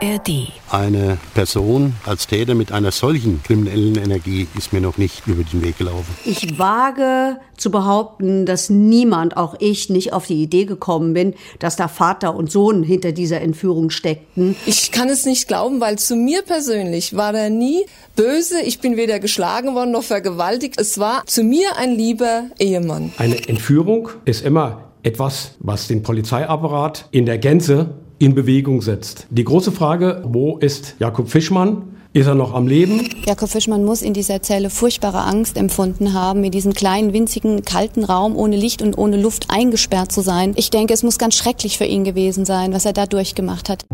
[0.00, 0.52] ARD.
[0.70, 5.62] Eine Person als Täter mit einer solchen kriminellen Energie ist mir noch nicht über den
[5.62, 6.06] Weg gelaufen.
[6.24, 11.76] Ich wage zu behaupten, dass niemand, auch ich, nicht auf die Idee gekommen bin, dass
[11.76, 14.56] da Vater und Sohn hinter dieser Entführung steckten.
[14.66, 17.84] Ich kann es nicht glauben, weil zu mir persönlich war er nie
[18.14, 18.60] böse.
[18.60, 20.80] Ich bin weder geschlagen worden noch vergewaltigt.
[20.80, 23.12] Es war zu mir ein lieber Ehemann.
[23.18, 29.26] Eine Entführung ist immer etwas, was den Polizeiapparat in der Gänze in Bewegung setzt.
[29.30, 31.82] Die große Frage, wo ist Jakob Fischmann?
[32.14, 33.08] Ist er noch am Leben?
[33.26, 38.02] Jakob Fischmann muss in dieser Zelle furchtbare Angst empfunden haben, in diesem kleinen, winzigen, kalten
[38.02, 40.54] Raum ohne Licht und ohne Luft eingesperrt zu sein.
[40.56, 43.84] Ich denke, es muss ganz schrecklich für ihn gewesen sein, was er da durchgemacht hat.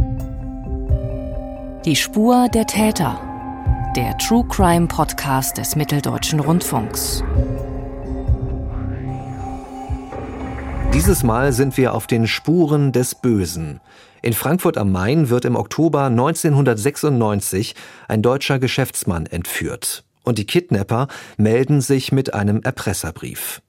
[1.85, 3.21] Die Spur der Täter.
[3.97, 7.23] Der True Crime Podcast des Mitteldeutschen Rundfunks.
[10.95, 13.81] Dieses Mal sind wir auf den Spuren des Bösen.
[14.25, 17.75] In Frankfurt am Main wird im Oktober 1996
[18.09, 20.03] ein deutscher Geschäftsmann entführt.
[20.23, 23.61] Und die Kidnapper melden sich mit einem Erpresserbrief.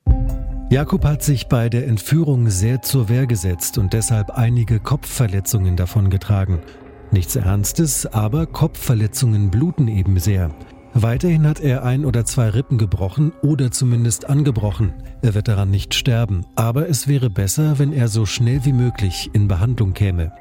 [0.70, 6.60] Jakob hat sich bei der Entführung sehr zur Wehr gesetzt und deshalb einige Kopfverletzungen davongetragen.
[7.12, 10.56] Nichts Ernstes, aber Kopfverletzungen bluten eben sehr.
[10.94, 14.94] Weiterhin hat er ein oder zwei Rippen gebrochen oder zumindest angebrochen.
[15.22, 19.30] Er wird daran nicht sterben, aber es wäre besser, wenn er so schnell wie möglich
[19.34, 20.32] in Behandlung käme.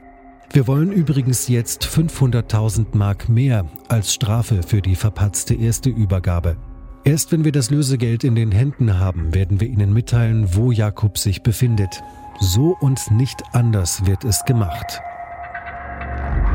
[0.54, 6.56] Wir wollen übrigens jetzt 500.000 Mark mehr als Strafe für die verpatzte erste Übergabe.
[7.02, 11.18] Erst wenn wir das Lösegeld in den Händen haben, werden wir Ihnen mitteilen, wo Jakob
[11.18, 12.04] sich befindet.
[12.38, 15.00] So und nicht anders wird es gemacht.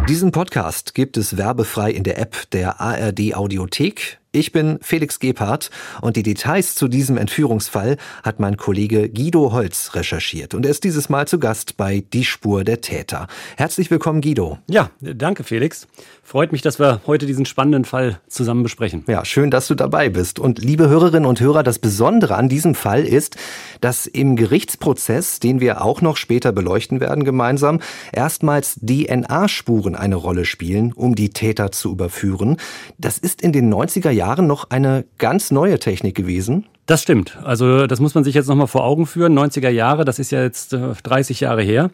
[0.07, 4.18] Diesen Podcast gibt es werbefrei in der App der ARD Audiothek.
[4.31, 9.95] Ich bin Felix Gebhardt und die Details zu diesem Entführungsfall hat mein Kollege Guido Holz
[9.95, 13.25] recherchiert und er ist dieses Mal zu Gast bei Die Spur der Täter.
[13.57, 14.59] Herzlich willkommen, Guido.
[14.69, 15.87] Ja, danke, Felix.
[16.29, 19.03] Freut mich, dass wir heute diesen spannenden Fall zusammen besprechen.
[19.07, 20.37] Ja, schön, dass du dabei bist.
[20.37, 23.35] Und liebe Hörerinnen und Hörer, das Besondere an diesem Fall ist,
[23.81, 27.79] dass im Gerichtsprozess, den wir auch noch später beleuchten werden gemeinsam,
[28.11, 32.57] erstmals DNA-Spuren eine Rolle spielen, um die Täter zu überführen.
[32.99, 36.67] Das ist in den 90er Jahren noch eine ganz neue Technik gewesen.
[36.85, 37.39] Das stimmt.
[37.43, 39.35] Also das muss man sich jetzt nochmal vor Augen führen.
[39.35, 41.89] 90er Jahre, das ist ja jetzt 30 äh, Jahre her.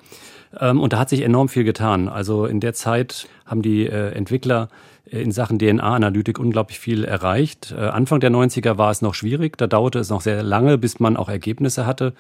[0.60, 2.08] Ähm, und da hat sich enorm viel getan.
[2.08, 4.70] Also in der Zeit haben die äh, Entwickler
[5.10, 7.74] äh, in Sachen DNA-Analytik unglaublich viel erreicht.
[7.74, 9.58] Anfang der 90er war es noch schwierig.
[9.58, 12.14] Da dauerte es noch sehr lange, bis man auch Ergebnisse hatte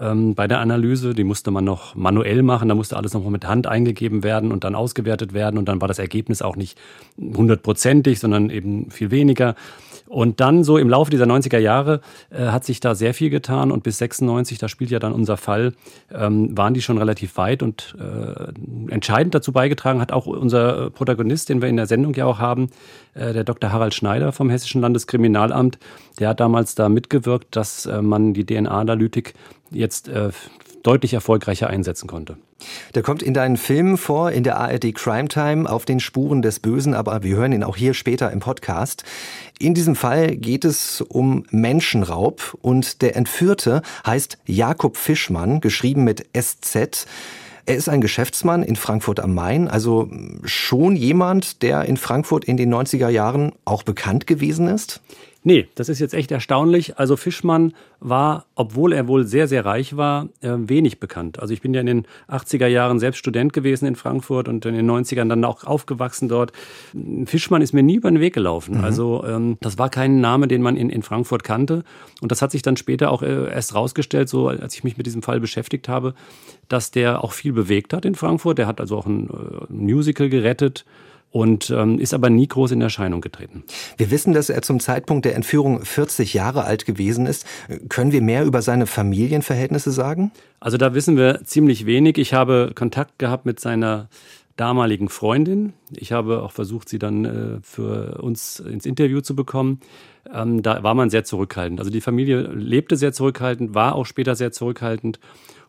[0.00, 1.14] ähm, bei der Analyse.
[1.14, 2.68] Die musste man noch manuell machen.
[2.68, 5.58] Da musste alles noch mit Hand eingegeben werden und dann ausgewertet werden.
[5.58, 6.78] Und dann war das Ergebnis auch nicht
[7.18, 9.54] hundertprozentig, sondern eben viel weniger.
[10.06, 12.00] Und dann so im Laufe dieser 90er Jahre
[12.30, 15.36] äh, hat sich da sehr viel getan und bis 96, da spielt ja dann unser
[15.36, 15.74] Fall,
[16.12, 21.48] ähm, waren die schon relativ weit und äh, entscheidend dazu beigetragen hat auch unser Protagonist,
[21.48, 22.70] den wir in der Sendung ja auch haben,
[23.14, 23.72] äh, der Dr.
[23.72, 25.78] Harald Schneider vom Hessischen Landeskriminalamt.
[26.18, 29.34] Der hat damals da mitgewirkt, dass äh, man die DNA-Analytik
[29.70, 30.30] jetzt äh,
[30.86, 32.36] deutlich erfolgreicher einsetzen konnte.
[32.94, 36.60] Der kommt in deinen Filmen vor, in der ARD Crime Time, auf den Spuren des
[36.60, 39.04] Bösen, aber wir hören ihn auch hier später im Podcast.
[39.58, 46.26] In diesem Fall geht es um Menschenraub und der Entführte heißt Jakob Fischmann, geschrieben mit
[46.36, 47.06] SZ.
[47.68, 50.08] Er ist ein Geschäftsmann in Frankfurt am Main, also
[50.44, 55.00] schon jemand, der in Frankfurt in den 90er Jahren auch bekannt gewesen ist?
[55.46, 56.98] Nee, das ist jetzt echt erstaunlich.
[56.98, 61.38] Also Fischmann war, obwohl er wohl sehr, sehr reich war, äh, wenig bekannt.
[61.38, 64.74] Also ich bin ja in den 80er Jahren selbst Student gewesen in Frankfurt und in
[64.74, 66.50] den 90ern dann auch aufgewachsen dort.
[67.26, 68.78] Fischmann ist mir nie über den Weg gelaufen.
[68.78, 68.84] Mhm.
[68.84, 71.84] Also ähm, das war kein Name, den man in, in Frankfurt kannte.
[72.20, 75.06] Und das hat sich dann später auch äh, erst rausgestellt, so als ich mich mit
[75.06, 76.14] diesem Fall beschäftigt habe,
[76.66, 78.58] dass der auch viel bewegt hat in Frankfurt.
[78.58, 80.84] Der hat also auch ein äh, Musical gerettet
[81.36, 83.62] und ähm, ist aber nie groß in Erscheinung getreten.
[83.98, 87.44] Wir wissen, dass er zum Zeitpunkt der Entführung 40 Jahre alt gewesen ist.
[87.90, 90.32] Können wir mehr über seine Familienverhältnisse sagen?
[90.60, 92.16] Also da wissen wir ziemlich wenig.
[92.16, 94.08] Ich habe Kontakt gehabt mit seiner
[94.56, 95.74] damaligen Freundin.
[95.94, 99.80] Ich habe auch versucht, sie dann äh, für uns ins Interview zu bekommen.
[100.32, 101.80] Ähm, da war man sehr zurückhaltend.
[101.80, 105.20] Also die Familie lebte sehr zurückhaltend, war auch später sehr zurückhaltend.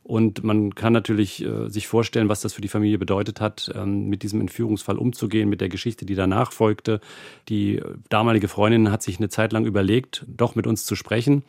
[0.08, 4.08] Und man kann natürlich äh, sich vorstellen, was das für die Familie bedeutet hat, ähm,
[4.08, 7.02] mit diesem Entführungsfall umzugehen, mit der Geschichte, die danach folgte.
[7.50, 11.44] Die damalige Freundin hat sich eine Zeit lang überlegt, doch mit uns zu sprechen,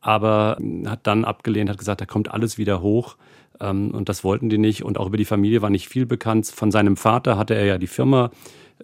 [0.00, 3.16] aber hat dann abgelehnt, hat gesagt, da kommt alles wieder hoch.
[3.58, 4.84] Ähm, und das wollten die nicht.
[4.84, 6.46] Und auch über die Familie war nicht viel bekannt.
[6.46, 8.30] Von seinem Vater hatte er ja die Firma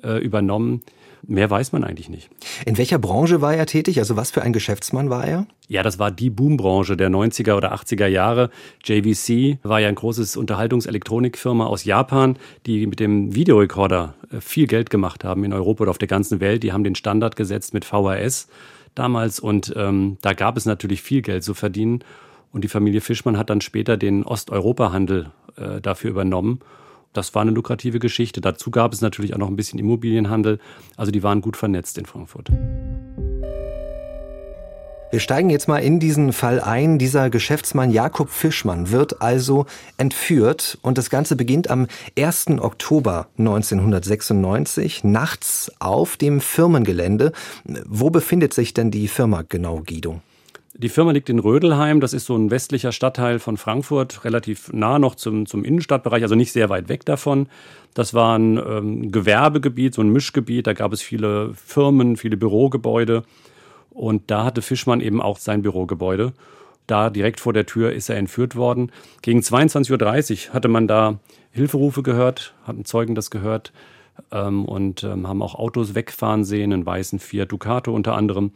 [0.03, 0.83] äh, übernommen.
[1.27, 2.31] Mehr weiß man eigentlich nicht.
[2.67, 3.99] In welcher Branche war er tätig?
[3.99, 5.47] Also was für ein Geschäftsmann war er?
[5.69, 8.51] Ja, das war die Boombranche der 90er oder 80er Jahre.
[8.85, 12.37] JVC war ja ein großes Unterhaltungselektronikfirma aus Japan,
[12.67, 16.41] die mit dem Videorekorder äh, viel Geld gemacht haben in Europa oder auf der ganzen
[16.41, 16.63] Welt.
[16.63, 18.49] Die haben den Standard gesetzt mit VHS
[18.95, 22.05] damals und ähm, da gab es natürlich viel Geld zu verdienen.
[22.53, 26.61] Und die Familie Fischmann hat dann später den Osteuropa-Handel äh, dafür übernommen.
[27.15, 28.43] Das war eine lukrative Geschichte.
[28.43, 30.59] Dazu gab es natürlich auch noch ein bisschen Immobilienhandel.
[30.97, 32.51] Also die waren gut vernetzt in Frankfurt.
[35.11, 36.99] Wir steigen jetzt mal in diesen Fall ein.
[36.99, 39.67] Dieser Geschäftsmann Jakob Fischmann wird also
[39.97, 41.87] entführt und das Ganze beginnt am
[42.19, 42.59] 1.
[42.59, 47.31] Oktober 1996 nachts auf dem Firmengelände.
[47.87, 50.21] Wo befindet sich denn die Firma genau, Guido?
[50.77, 54.99] Die Firma liegt in Rödelheim, das ist so ein westlicher Stadtteil von Frankfurt, relativ nah
[54.99, 57.47] noch zum, zum Innenstadtbereich, also nicht sehr weit weg davon.
[57.95, 63.23] Das war ein ähm, Gewerbegebiet, so ein Mischgebiet, da gab es viele Firmen, viele Bürogebäude
[63.91, 66.33] und da hatte Fischmann eben auch sein Bürogebäude.
[66.89, 68.91] Da direkt vor der Tür ist er entführt worden.
[69.23, 71.21] Gegen 22.30 Uhr hatte man da
[71.53, 73.73] Hilferufe gehört, hatten Zeugen das gehört
[74.33, 78.51] ähm, und ähm, haben auch Autos wegfahren sehen, einen weißen Fiat Ducato unter anderem.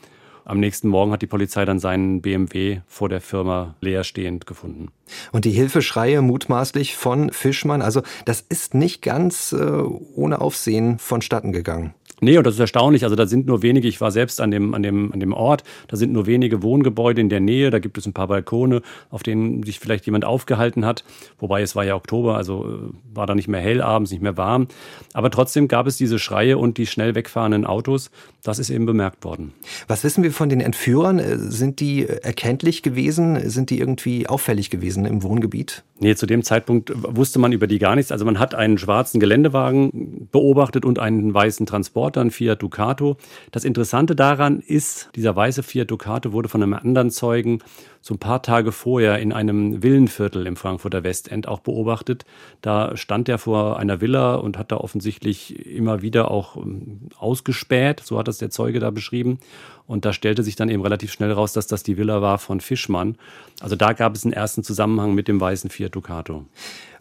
[0.49, 4.89] Am nächsten Morgen hat die Polizei dann seinen BMW vor der Firma leerstehend gefunden.
[5.31, 11.53] Und die Hilfeschreie mutmaßlich von Fischmann, also das ist nicht ganz äh, ohne Aufsehen vonstatten
[11.53, 11.93] gegangen.
[12.21, 13.05] Nee, und das ist erstaunlich.
[13.05, 15.63] Also da sind nur wenige, ich war selbst an dem, an dem, an dem Ort,
[15.87, 19.23] da sind nur wenige Wohngebäude in der Nähe, da gibt es ein paar Balkone, auf
[19.23, 21.05] denen sich vielleicht jemand aufgehalten hat.
[21.39, 24.37] Wobei es war ja Oktober, also äh, war da nicht mehr hell abends, nicht mehr
[24.37, 24.69] warm.
[25.13, 28.11] Aber trotzdem gab es diese Schreie und die schnell wegfahrenden Autos.
[28.43, 29.53] Das ist eben bemerkt worden.
[29.87, 31.19] Was wissen wir von den Entführern?
[31.19, 33.49] Äh, sind die erkenntlich gewesen?
[33.49, 35.85] Sind die irgendwie auffällig gewesen im Wohngebiet?
[36.01, 38.13] Nee, zu dem Zeitpunkt wusste man über die gar nichts.
[38.13, 43.17] Also man hat einen schwarzen Geländewagen beobachtet und einen weißen Transporter, einen Fiat Ducato.
[43.51, 47.61] Das Interessante daran ist, dieser weiße Fiat Ducato wurde von einem anderen Zeugen
[48.01, 52.25] so ein paar Tage vorher in einem Villenviertel im Frankfurter Westend auch beobachtet.
[52.63, 58.01] Da stand er vor einer Villa und hat da offensichtlich immer wieder auch ähm, ausgespäht,
[58.01, 59.39] so hat das der Zeuge da beschrieben.
[59.87, 62.61] Und da stellte sich dann eben relativ schnell raus, dass das die Villa war von
[62.61, 63.17] Fischmann.
[63.61, 66.45] Also da gab es einen ersten Zusammenhang mit dem weißen Fiat Ducato.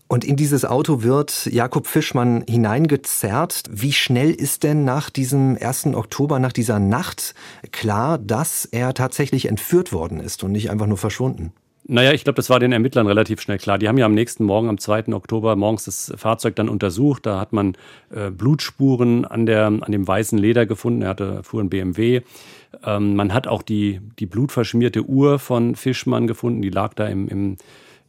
[0.08, 3.64] Und in dieses Auto wird Jakob Fischmann hineingezerrt.
[3.70, 5.88] Wie schnell ist denn nach diesem 1.
[5.88, 7.36] Oktober, nach dieser Nacht
[7.72, 11.52] klar, dass er tatsächlich entführt worden ist und nicht einfach nur verschwunden?
[11.90, 13.78] Naja, ich glaube, das war den Ermittlern relativ schnell klar.
[13.78, 15.14] Die haben ja am nächsten Morgen, am 2.
[15.14, 17.26] Oktober, morgens das Fahrzeug dann untersucht.
[17.26, 17.78] Da hat man
[18.10, 21.02] äh, Blutspuren an, der, an dem weißen Leder gefunden.
[21.02, 22.22] Er hatte, fuhr ein BMW.
[22.86, 26.62] Ähm, man hat auch die, die blutverschmierte Uhr von Fischmann gefunden.
[26.62, 27.58] Die lag da im, im,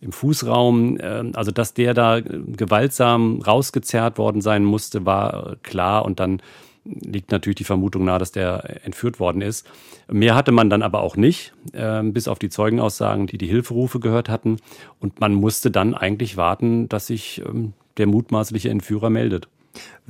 [0.00, 0.98] im Fußraum.
[1.00, 6.04] Ähm, also, dass der da gewaltsam rausgezerrt worden sein musste, war klar.
[6.04, 6.40] Und dann
[6.84, 9.66] liegt natürlich die Vermutung nahe, dass der entführt worden ist.
[10.10, 14.00] Mehr hatte man dann aber auch nicht, äh, bis auf die Zeugenaussagen, die die Hilferufe
[14.00, 14.56] gehört hatten.
[15.00, 19.48] Und man musste dann eigentlich warten, dass sich ähm, der mutmaßliche Entführer meldet.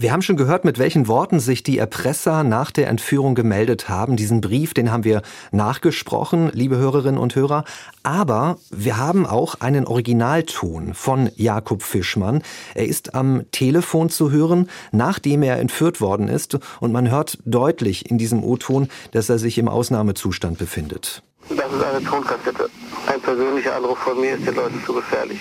[0.00, 4.14] Wir haben schon gehört, mit welchen Worten sich die Erpresser nach der Entführung gemeldet haben.
[4.14, 7.64] Diesen Brief, den haben wir nachgesprochen, liebe Hörerinnen und Hörer.
[8.05, 12.43] Aber wir haben auch einen Originalton von Jakob Fischmann.
[12.76, 16.56] Er ist am Telefon zu hören, nachdem er entführt worden ist.
[16.78, 21.25] Und man hört deutlich in diesem O-Ton, dass er sich im Ausnahmezustand befindet.
[21.49, 22.70] Das ist eine Tonkassette.
[23.08, 25.40] Ein persönlicher Anruf von mir ist den Leuten zu gefährlich.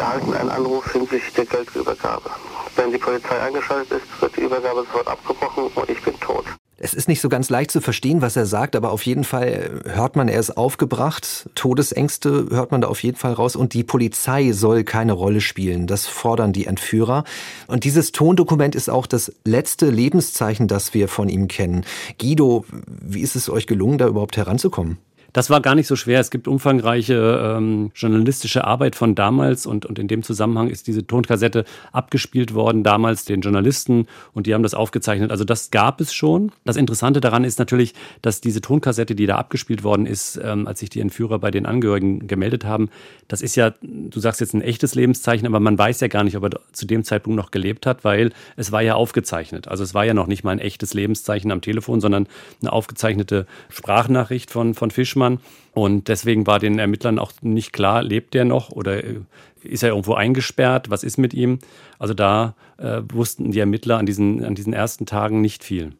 [0.00, 2.30] Erhalten einen Anruf hinsichtlich der Geldübergabe.
[2.76, 6.44] Wenn die Polizei eingeschaltet ist, wird die Übergabe sofort abgebrochen und ich bin tot.
[6.82, 9.82] Es ist nicht so ganz leicht zu verstehen, was er sagt, aber auf jeden Fall
[9.84, 11.50] hört man, er ist aufgebracht.
[11.54, 13.54] Todesängste hört man da auf jeden Fall raus.
[13.54, 15.86] Und die Polizei soll keine Rolle spielen.
[15.86, 17.24] Das fordern die Entführer.
[17.66, 21.84] Und dieses Tondokument ist auch das letzte Lebenszeichen, das wir von ihm kennen.
[22.18, 24.96] Guido, wie ist es euch gelungen, da überhaupt heranzukommen?
[25.32, 26.20] Das war gar nicht so schwer.
[26.20, 31.06] Es gibt umfangreiche ähm, journalistische Arbeit von damals und, und in dem Zusammenhang ist diese
[31.06, 35.30] Tonkassette abgespielt worden, damals den Journalisten und die haben das aufgezeichnet.
[35.30, 36.52] Also das gab es schon.
[36.64, 40.80] Das Interessante daran ist natürlich, dass diese Tonkassette, die da abgespielt worden ist, ähm, als
[40.80, 42.88] sich die Entführer bei den Angehörigen gemeldet haben,
[43.28, 46.36] das ist ja, du sagst jetzt ein echtes Lebenszeichen, aber man weiß ja gar nicht,
[46.36, 49.68] ob er zu dem Zeitpunkt noch gelebt hat, weil es war ja aufgezeichnet.
[49.68, 52.26] Also es war ja noch nicht mal ein echtes Lebenszeichen am Telefon, sondern
[52.60, 55.38] eine aufgezeichnete Sprachnachricht von, von Fischmann Eichmann.
[55.72, 59.20] Und deswegen war den Ermittlern auch nicht klar, lebt der noch oder äh,
[59.62, 60.90] ist er irgendwo eingesperrt?
[60.90, 61.58] Was ist mit ihm?
[61.98, 65.92] Also da äh, wussten die Ermittler an diesen, an diesen ersten Tagen nicht viel.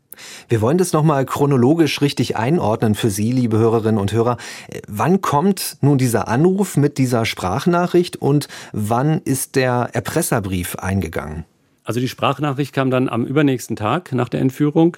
[0.49, 4.39] Wir wollen das nochmal chronologisch richtig einordnen für Sie, liebe Hörerinnen und Hörer.
[4.89, 11.45] Wann kommt nun dieser Anruf mit dieser Sprachnachricht und wann ist der Erpresserbrief eingegangen?
[11.85, 14.97] Also die Sprachnachricht kam dann am übernächsten Tag nach der Entführung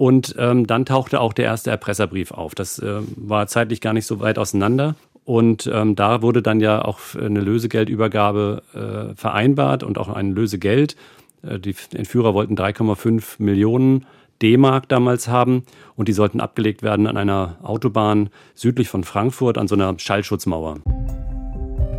[0.00, 2.54] und ähm, dann tauchte auch der erste Erpresserbrief auf.
[2.54, 4.94] Das äh, war zeitlich gar nicht so weit auseinander.
[5.26, 10.96] Und ähm, da wurde dann ja auch eine Lösegeldübergabe äh, vereinbart und auch ein Lösegeld.
[11.42, 14.06] Äh, die Entführer wollten 3,5 Millionen
[14.40, 15.64] D-Mark damals haben
[15.96, 20.78] und die sollten abgelegt werden an einer Autobahn südlich von Frankfurt an so einer Schallschutzmauer.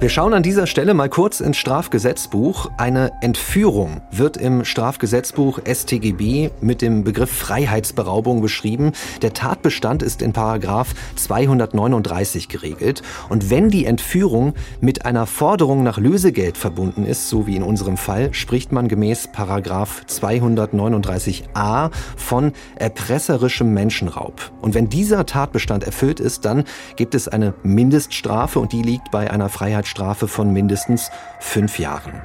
[0.01, 2.71] Wir schauen an dieser Stelle mal kurz ins Strafgesetzbuch.
[2.77, 8.93] Eine Entführung wird im Strafgesetzbuch StGB mit dem Begriff Freiheitsberaubung beschrieben.
[9.21, 13.03] Der Tatbestand ist in Paragraph 239 geregelt.
[13.29, 17.97] Und wenn die Entführung mit einer Forderung nach Lösegeld verbunden ist, so wie in unserem
[17.97, 24.51] Fall, spricht man gemäß Paragraph 239a von erpresserischem Menschenraub.
[24.63, 26.63] Und wenn dieser Tatbestand erfüllt ist, dann
[26.95, 32.21] gibt es eine Mindeststrafe und die liegt bei einer Freiheitsstrafe Freiheitsstrafe von mindestens fünf Jahren.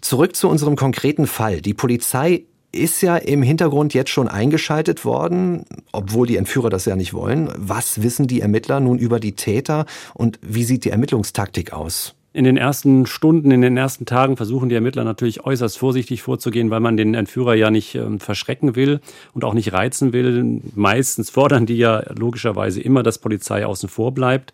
[0.00, 1.60] Zurück zu unserem konkreten Fall.
[1.60, 6.96] Die Polizei ist ja im Hintergrund jetzt schon eingeschaltet worden, obwohl die Entführer das ja
[6.96, 7.50] nicht wollen.
[7.56, 12.14] Was wissen die Ermittler nun über die Täter und wie sieht die Ermittlungstaktik aus?
[12.32, 16.70] In den ersten Stunden, in den ersten Tagen versuchen die Ermittler natürlich äußerst vorsichtig vorzugehen,
[16.70, 19.00] weil man den Entführer ja nicht äh, verschrecken will
[19.32, 20.60] und auch nicht reizen will.
[20.76, 24.52] Meistens fordern die ja logischerweise immer, dass Polizei außen vor bleibt.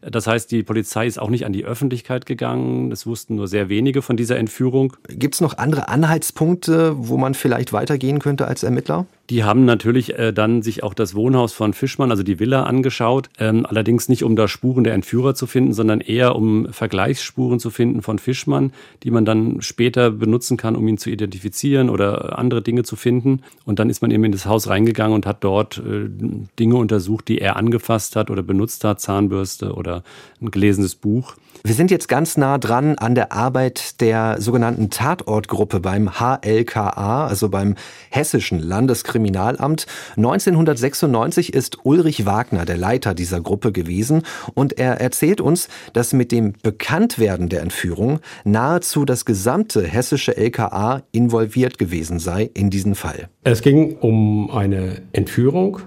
[0.00, 2.92] Das heißt, die Polizei ist auch nicht an die Öffentlichkeit gegangen.
[2.92, 4.96] Es wussten nur sehr wenige von dieser Entführung.
[5.08, 9.06] Gibt es noch andere Anhaltspunkte, wo man vielleicht weitergehen könnte als Ermittler?
[9.30, 13.28] Die haben natürlich äh, dann sich auch das Wohnhaus von Fischmann, also die Villa, angeschaut.
[13.38, 17.70] Ähm, allerdings nicht, um da Spuren der Entführer zu finden, sondern eher um Vergleichsspuren zu
[17.70, 22.62] finden von Fischmann, die man dann später benutzen kann, um ihn zu identifizieren oder andere
[22.62, 23.42] Dinge zu finden.
[23.66, 26.08] Und dann ist man eben in das Haus reingegangen und hat dort äh,
[26.58, 30.04] Dinge untersucht, die er angefasst hat oder benutzt hat, Zahnbürste oder
[30.40, 31.34] ein gelesenes Buch.
[31.64, 37.48] Wir sind jetzt ganz nah dran an der Arbeit der sogenannten Tatortgruppe beim HLKA, also
[37.48, 37.74] beim
[38.10, 39.86] Hessischen Landeskriminalamt.
[40.16, 44.22] 1996 ist Ulrich Wagner der Leiter dieser Gruppe gewesen
[44.54, 51.02] und er erzählt uns, dass mit dem Bekanntwerden der Entführung nahezu das gesamte hessische LKA
[51.12, 53.28] involviert gewesen sei in diesen Fall.
[53.44, 55.80] Es ging um eine Entführung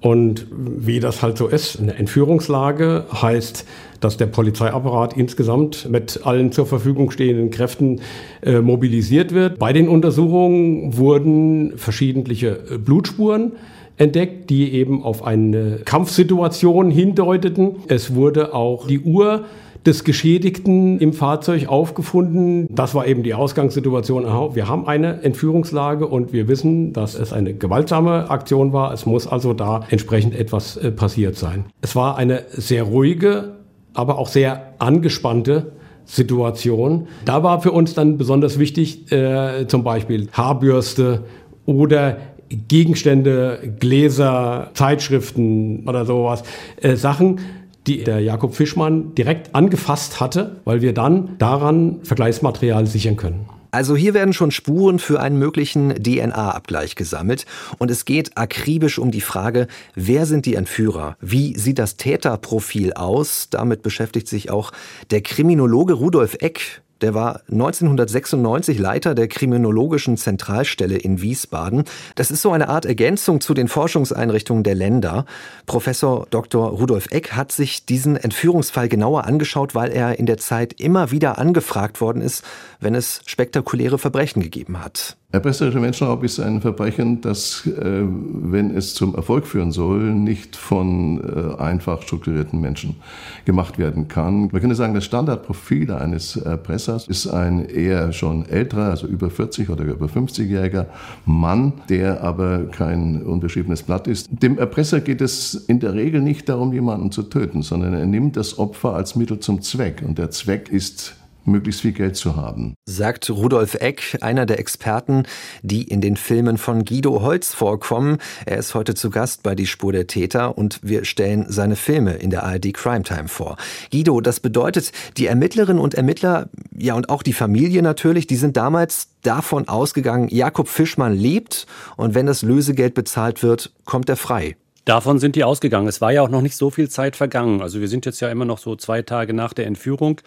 [0.00, 3.66] und wie das halt so ist, eine Entführungslage heißt,
[4.00, 8.00] dass der Polizeiapparat insgesamt mit allen zur Verfügung stehenden Kräften
[8.42, 9.58] äh, mobilisiert wird.
[9.58, 13.52] Bei den Untersuchungen wurden verschiedentliche äh, Blutspuren
[13.98, 17.76] entdeckt, die eben auf eine Kampfsituation hindeuteten.
[17.88, 19.44] Es wurde auch die Uhr
[19.86, 22.66] des Geschädigten im Fahrzeug aufgefunden.
[22.70, 24.24] Das war eben die Ausgangssituation.
[24.54, 28.92] Wir haben eine Entführungslage und wir wissen, dass es eine gewaltsame Aktion war.
[28.92, 31.64] Es muss also da entsprechend etwas äh, passiert sein.
[31.80, 33.56] Es war eine sehr ruhige,
[33.94, 35.72] aber auch sehr angespannte
[36.04, 37.06] Situation.
[37.24, 41.24] Da war für uns dann besonders wichtig, äh, zum Beispiel Haarbürste
[41.66, 42.18] oder
[42.50, 46.42] Gegenstände, Gläser, Zeitschriften oder sowas,
[46.82, 47.38] äh, Sachen,
[47.86, 53.46] die der Jakob Fischmann direkt angefasst hatte, weil wir dann daran Vergleichsmaterial sichern können.
[53.72, 57.46] Also hier werden schon Spuren für einen möglichen DNA-Abgleich gesammelt
[57.78, 61.16] und es geht akribisch um die Frage, wer sind die Entführer?
[61.20, 63.48] Wie sieht das Täterprofil aus?
[63.50, 64.72] Damit beschäftigt sich auch
[65.10, 71.84] der Kriminologe Rudolf Eck der war 1996 Leiter der Kriminologischen Zentralstelle in Wiesbaden.
[72.14, 75.24] Das ist so eine Art Ergänzung zu den Forschungseinrichtungen der Länder.
[75.66, 76.68] Professor Dr.
[76.70, 81.38] Rudolf Eck hat sich diesen Entführungsfall genauer angeschaut, weil er in der Zeit immer wieder
[81.38, 82.44] angefragt worden ist,
[82.80, 85.16] wenn es spektakuläre Verbrechen gegeben hat.
[85.32, 91.20] Erpresserischer Menschenraub ist ein Verbrechen, das, äh, wenn es zum Erfolg führen soll, nicht von
[91.22, 92.96] äh, einfach strukturierten Menschen
[93.44, 94.48] gemacht werden kann.
[94.50, 99.70] Man könnte sagen, das Standardprofil eines Erpressers ist ein eher schon älterer, also über 40
[99.70, 100.86] oder über 50-jähriger
[101.26, 104.26] Mann, der aber kein unterschriebenes Blatt ist.
[104.32, 108.36] Dem Erpresser geht es in der Regel nicht darum, jemanden zu töten, sondern er nimmt
[108.36, 110.02] das Opfer als Mittel zum Zweck.
[110.04, 111.14] Und der Zweck ist
[111.50, 112.74] möglichst viel Geld zu haben.
[112.86, 115.24] Sagt Rudolf Eck, einer der Experten,
[115.62, 118.18] die in den Filmen von Guido Holz vorkommen.
[118.46, 122.14] Er ist heute zu Gast bei Die Spur der Täter und wir stellen seine Filme
[122.14, 123.56] in der ARD Crime Time vor.
[123.90, 128.56] Guido, das bedeutet, die Ermittlerinnen und Ermittler, ja und auch die Familie natürlich, die sind
[128.56, 131.66] damals davon ausgegangen, Jakob Fischmann lebt
[131.96, 134.56] und wenn das Lösegeld bezahlt wird, kommt er frei.
[134.84, 135.86] Davon sind die ausgegangen.
[135.88, 137.60] Es war ja auch noch nicht so viel Zeit vergangen.
[137.60, 140.20] Also wir sind jetzt ja immer noch so zwei Tage nach der Entführung.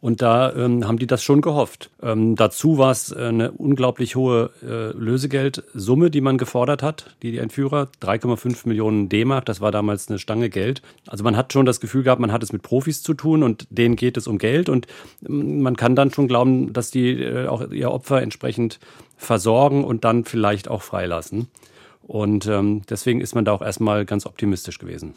[0.00, 1.90] Und da ähm, haben die das schon gehofft.
[2.00, 7.32] Ähm, dazu war es äh, eine unglaublich hohe äh, Lösegeldsumme, die man gefordert hat, die,
[7.32, 7.88] die Entführer.
[8.00, 10.82] 3,5 Millionen D-Mark, das war damals eine Stange Geld.
[11.08, 13.66] Also man hat schon das Gefühl gehabt, man hat es mit Profis zu tun und
[13.70, 14.68] denen geht es um Geld.
[14.68, 14.86] Und
[15.28, 18.78] ähm, man kann dann schon glauben, dass die äh, auch ihr Opfer entsprechend
[19.16, 21.48] versorgen und dann vielleicht auch freilassen.
[22.06, 25.14] Und ähm, deswegen ist man da auch erstmal ganz optimistisch gewesen.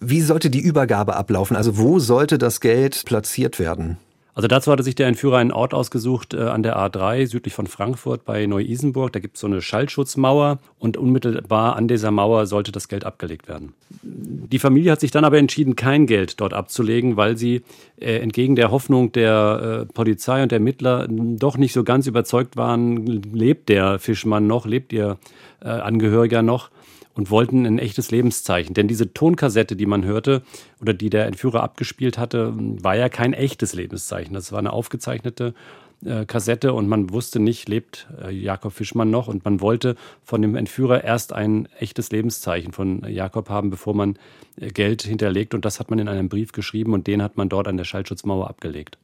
[0.00, 1.56] Wie sollte die Übergabe ablaufen?
[1.56, 3.98] Also wo sollte das Geld platziert werden?
[4.34, 7.68] Also dazu hatte sich der Entführer einen Ort ausgesucht äh, an der A3 südlich von
[7.68, 9.12] Frankfurt bei Neu-Isenburg.
[9.12, 13.46] Da gibt es so eine Schallschutzmauer und unmittelbar an dieser Mauer sollte das Geld abgelegt
[13.46, 13.74] werden.
[14.02, 17.62] Die Familie hat sich dann aber entschieden, kein Geld dort abzulegen, weil sie
[18.00, 22.56] äh, entgegen der Hoffnung der äh, Polizei und der Ermittler doch nicht so ganz überzeugt
[22.56, 25.16] waren, lebt der Fischmann noch, lebt ihr
[25.62, 26.70] äh, Angehöriger noch
[27.14, 28.74] und wollten ein echtes Lebenszeichen.
[28.74, 30.42] Denn diese Tonkassette, die man hörte
[30.80, 34.34] oder die der Entführer abgespielt hatte, war ja kein echtes Lebenszeichen.
[34.34, 35.54] Das war eine aufgezeichnete
[36.04, 40.42] äh, Kassette und man wusste nicht, lebt äh, Jakob Fischmann noch und man wollte von
[40.42, 44.18] dem Entführer erst ein echtes Lebenszeichen von Jakob haben, bevor man
[44.60, 47.48] äh, Geld hinterlegt und das hat man in einem Brief geschrieben und den hat man
[47.48, 48.98] dort an der Schallschutzmauer abgelegt.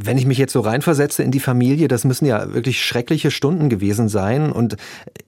[0.00, 3.68] Wenn ich mich jetzt so reinversetze in die Familie, das müssen ja wirklich schreckliche Stunden
[3.68, 4.76] gewesen sein und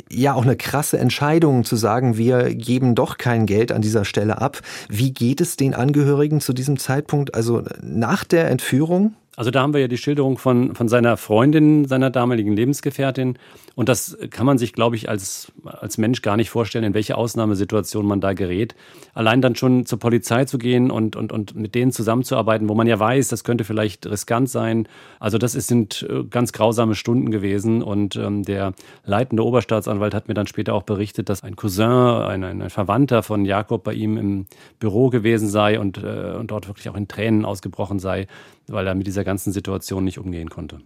[0.08, 4.40] ja auch eine krasse Entscheidung zu sagen, wir geben doch kein Geld an dieser Stelle
[4.40, 4.60] ab.
[4.88, 9.14] Wie geht es den Angehörigen zu diesem Zeitpunkt, also nach der Entführung?
[9.40, 13.38] Also da haben wir ja die Schilderung von, von seiner Freundin, seiner damaligen Lebensgefährtin.
[13.74, 17.16] Und das kann man sich, glaube ich, als, als Mensch gar nicht vorstellen, in welche
[17.16, 18.74] Ausnahmesituation man da gerät.
[19.14, 22.86] Allein dann schon zur Polizei zu gehen und, und, und mit denen zusammenzuarbeiten, wo man
[22.86, 24.86] ja weiß, das könnte vielleicht riskant sein.
[25.20, 27.82] Also das ist, sind äh, ganz grausame Stunden gewesen.
[27.82, 28.74] Und ähm, der
[29.06, 33.46] leitende Oberstaatsanwalt hat mir dann später auch berichtet, dass ein Cousin, ein, ein Verwandter von
[33.46, 34.46] Jakob bei ihm im
[34.80, 38.26] Büro gewesen sei und, äh, und dort wirklich auch in Tränen ausgebrochen sei
[38.70, 40.80] weil er mit dieser ganzen Situation nicht umgehen konnte.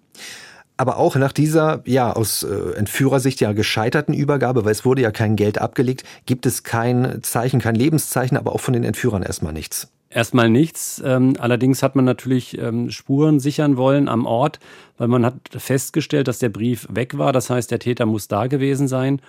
[0.76, 5.12] Aber auch nach dieser, ja, aus äh, Entführersicht ja gescheiterten Übergabe, weil es wurde ja
[5.12, 9.52] kein Geld abgelegt, gibt es kein Zeichen, kein Lebenszeichen, aber auch von den Entführern erstmal
[9.52, 9.92] nichts.
[10.10, 11.02] Erstmal nichts.
[11.04, 14.58] Ähm, allerdings hat man natürlich ähm, Spuren sichern wollen am Ort,
[14.96, 17.32] weil man hat festgestellt, dass der Brief weg war.
[17.32, 19.20] Das heißt, der Täter muss da gewesen sein.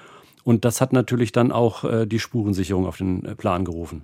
[0.43, 4.03] Und das hat natürlich dann auch äh, die Spurensicherung auf den äh, Plan gerufen.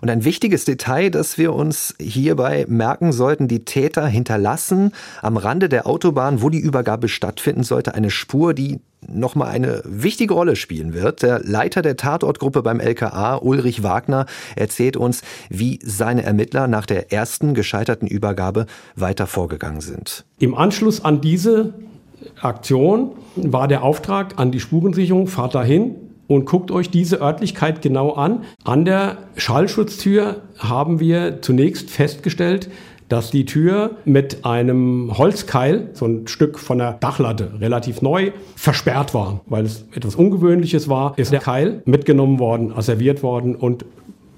[0.00, 5.68] Und ein wichtiges Detail, das wir uns hierbei merken sollten, die Täter hinterlassen am Rande
[5.68, 10.94] der Autobahn, wo die Übergabe stattfinden sollte, eine Spur, die nochmal eine wichtige Rolle spielen
[10.94, 11.22] wird.
[11.22, 17.12] Der Leiter der Tatortgruppe beim LKA, Ulrich Wagner, erzählt uns, wie seine Ermittler nach der
[17.12, 20.24] ersten gescheiterten Übergabe weiter vorgegangen sind.
[20.38, 21.74] Im Anschluss an diese
[22.40, 25.96] Aktion war der Auftrag an die Spurensicherung, fahrt dahin,
[26.34, 28.44] und guckt euch diese Örtlichkeit genau an.
[28.64, 32.70] An der Schallschutztür haben wir zunächst festgestellt,
[33.08, 39.12] dass die Tür mit einem Holzkeil, so ein Stück von der Dachlatte, relativ neu, versperrt
[39.12, 39.42] war.
[39.46, 43.84] Weil es etwas Ungewöhnliches war, ist der Keil mitgenommen worden, asserviert worden und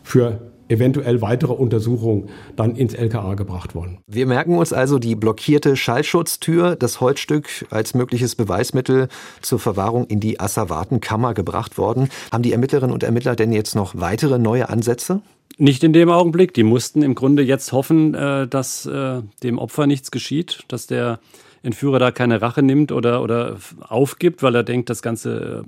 [0.03, 0.41] für
[0.75, 3.99] eventuell weitere Untersuchungen dann ins LKA gebracht worden.
[4.07, 9.09] Wir merken uns also die blockierte Schallschutztür, das Holzstück als mögliches Beweismittel
[9.41, 12.09] zur Verwahrung in die Asservatenkammer gebracht worden.
[12.33, 15.23] Haben die Ermittlerinnen und Ermittler denn jetzt noch weitere neue Ansätze?
[15.57, 16.53] Nicht in dem Augenblick.
[16.55, 21.21] Die mussten im Grunde jetzt hoffen, äh, dass äh, dem Opfer nichts geschieht, dass der
[21.65, 25.65] Entführer da keine Rache nimmt oder, oder aufgibt, weil er denkt, das Ganze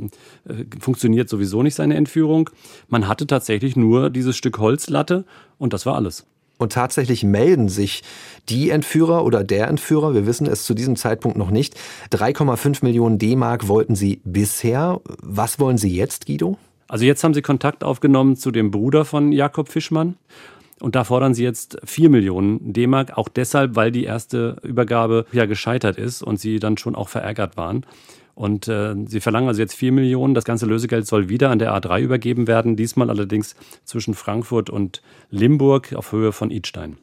[0.48, 2.50] äh, funktioniert sowieso nicht, seine Entführung.
[2.88, 5.24] Man hatte tatsächlich nur dieses Stück Holzlatte
[5.58, 6.26] und das war alles.
[6.58, 8.02] Und tatsächlich melden sich
[8.48, 11.74] die Entführer oder der Entführer, wir wissen es zu diesem Zeitpunkt noch nicht.
[12.12, 15.00] 3,5 Millionen D-Mark wollten sie bisher.
[15.22, 16.56] Was wollen sie jetzt, Guido?
[16.88, 20.16] Also jetzt haben sie Kontakt aufgenommen zu dem Bruder von Jakob Fischmann
[20.80, 25.46] und da fordern sie jetzt 4 Millionen D-Mark, auch deshalb, weil die erste Übergabe ja
[25.46, 27.86] gescheitert ist und sie dann schon auch verärgert waren.
[28.34, 30.34] Und äh, sie verlangen also jetzt 4 Millionen.
[30.34, 35.00] Das ganze Lösegeld soll wieder an der A3 übergeben werden, diesmal allerdings zwischen Frankfurt und
[35.30, 36.98] Limburg auf Höhe von Idstein.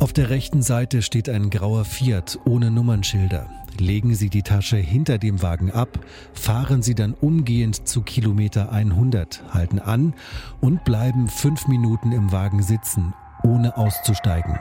[0.00, 3.50] Auf der rechten Seite steht ein grauer Fiat ohne Nummernschilder.
[3.78, 6.00] Legen Sie die Tasche hinter dem Wagen ab,
[6.32, 10.14] fahren Sie dann umgehend zu Kilometer 100, halten an
[10.62, 13.12] und bleiben fünf Minuten im Wagen sitzen,
[13.44, 14.58] ohne auszusteigen.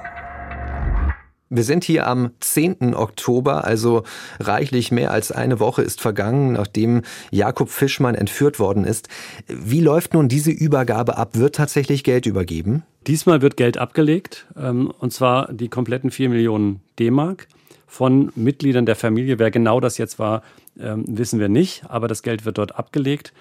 [1.49, 2.93] Wir sind hier am 10.
[2.93, 4.03] Oktober, also
[4.41, 9.07] reichlich mehr als eine Woche ist vergangen, nachdem Jakob Fischmann entführt worden ist.
[9.47, 11.37] Wie läuft nun diese Übergabe ab?
[11.37, 12.83] Wird tatsächlich Geld übergeben?
[13.07, 17.47] Diesmal wird Geld abgelegt, ähm, und zwar die kompletten 4 Millionen D-Mark
[17.87, 19.39] von Mitgliedern der Familie.
[19.39, 20.43] Wer genau das jetzt war,
[20.79, 23.33] ähm, wissen wir nicht, aber das Geld wird dort abgelegt.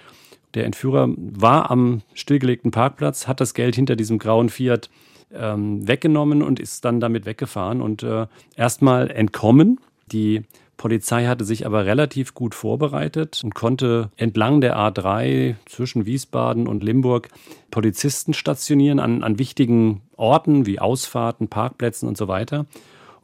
[0.55, 4.89] Der Entführer war am stillgelegten Parkplatz, hat das Geld hinter diesem grauen Fiat
[5.35, 9.79] ähm, weggenommen und ist dann damit weggefahren und äh, erstmal entkommen.
[10.11, 10.43] Die
[10.79, 16.85] Polizei hatte sich aber relativ gut vorbereitet und konnte entlang der A3 zwischen Wiesbaden und
[16.85, 17.29] Limburg
[17.73, 22.67] Polizisten stationieren an, an wichtigen Orten wie Ausfahrten, Parkplätzen und so weiter.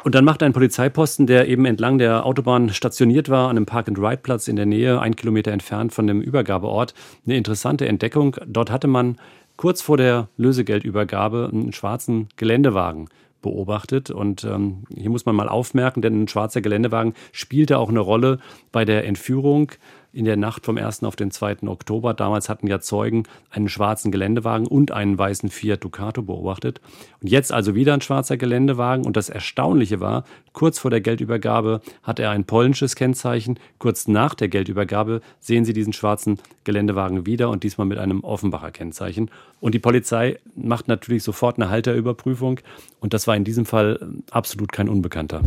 [0.03, 4.49] Und dann macht ein Polizeiposten, der eben entlang der Autobahn stationiert war, an einem Park-and-Ride-Platz
[4.49, 6.93] in der Nähe, ein Kilometer entfernt von dem Übergabeort,
[7.25, 8.37] eine interessante Entdeckung.
[8.47, 9.17] Dort hatte man
[9.57, 13.09] kurz vor der Lösegeldübergabe einen schwarzen Geländewagen
[13.45, 14.11] beobachtet.
[14.11, 18.39] Und ähm, hier muss man mal aufmerken, denn ein schwarzer Geländewagen spielte auch eine Rolle
[18.73, 19.71] bei der Entführung
[20.15, 21.03] in der Nacht vom 1.
[21.03, 21.67] auf den 2.
[21.67, 22.15] Oktober.
[22.15, 26.81] Damals hatten ja Zeugen einen schwarzen Geländewagen und einen weißen Fiat Ducato beobachtet.
[27.21, 29.05] Und jetzt also wieder ein schwarzer Geländewagen.
[29.05, 33.59] Und das Erstaunliche war, kurz vor der Geldübergabe hat er ein polnisches Kennzeichen.
[33.79, 38.71] Kurz nach der Geldübergabe sehen Sie diesen schwarzen Geländewagen wieder und diesmal mit einem Offenbacher
[38.71, 39.31] Kennzeichen.
[39.61, 42.61] Und die Polizei macht natürlich sofort eine Halterüberprüfung.
[43.01, 43.99] Und das war in diesem Fall
[44.31, 45.43] absolut kein Unbekannter.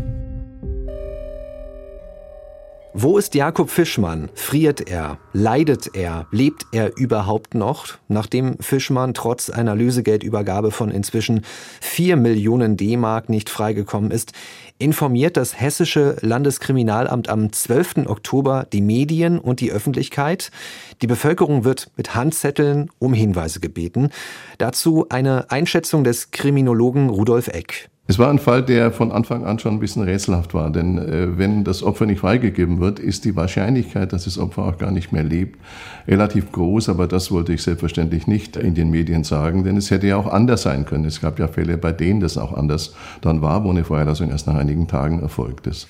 [3.00, 4.32] Wo ist Jakob Fischmann?
[4.34, 5.20] Friert er?
[5.32, 6.26] Leidet er?
[6.32, 8.00] Lebt er überhaupt noch?
[8.08, 11.46] Nachdem Fischmann trotz einer Lösegeldübergabe von inzwischen
[11.80, 14.32] 4 Millionen D-Mark nicht freigekommen ist,
[14.80, 18.08] informiert das Hessische Landeskriminalamt am 12.
[18.08, 20.50] Oktober die Medien und die Öffentlichkeit.
[21.04, 24.10] Die Bevölkerung wird mit Handzetteln um Hinweise gebeten.
[24.58, 27.92] Dazu eine Einschätzung des Kriminologen Rudolf Eck.
[28.10, 31.38] Es war ein Fall, der von Anfang an schon ein bisschen rätselhaft war, denn äh,
[31.38, 35.12] wenn das Opfer nicht freigegeben wird, ist die Wahrscheinlichkeit, dass das Opfer auch gar nicht
[35.12, 35.60] mehr lebt,
[36.08, 40.08] relativ groß, aber das wollte ich selbstverständlich nicht in den Medien sagen, denn es hätte
[40.08, 41.04] ja auch anders sein können.
[41.04, 44.48] Es gab ja Fälle, bei denen das auch anders dann war, wo eine Freilassung erst
[44.48, 45.90] nach einigen Tagen erfolgt ist.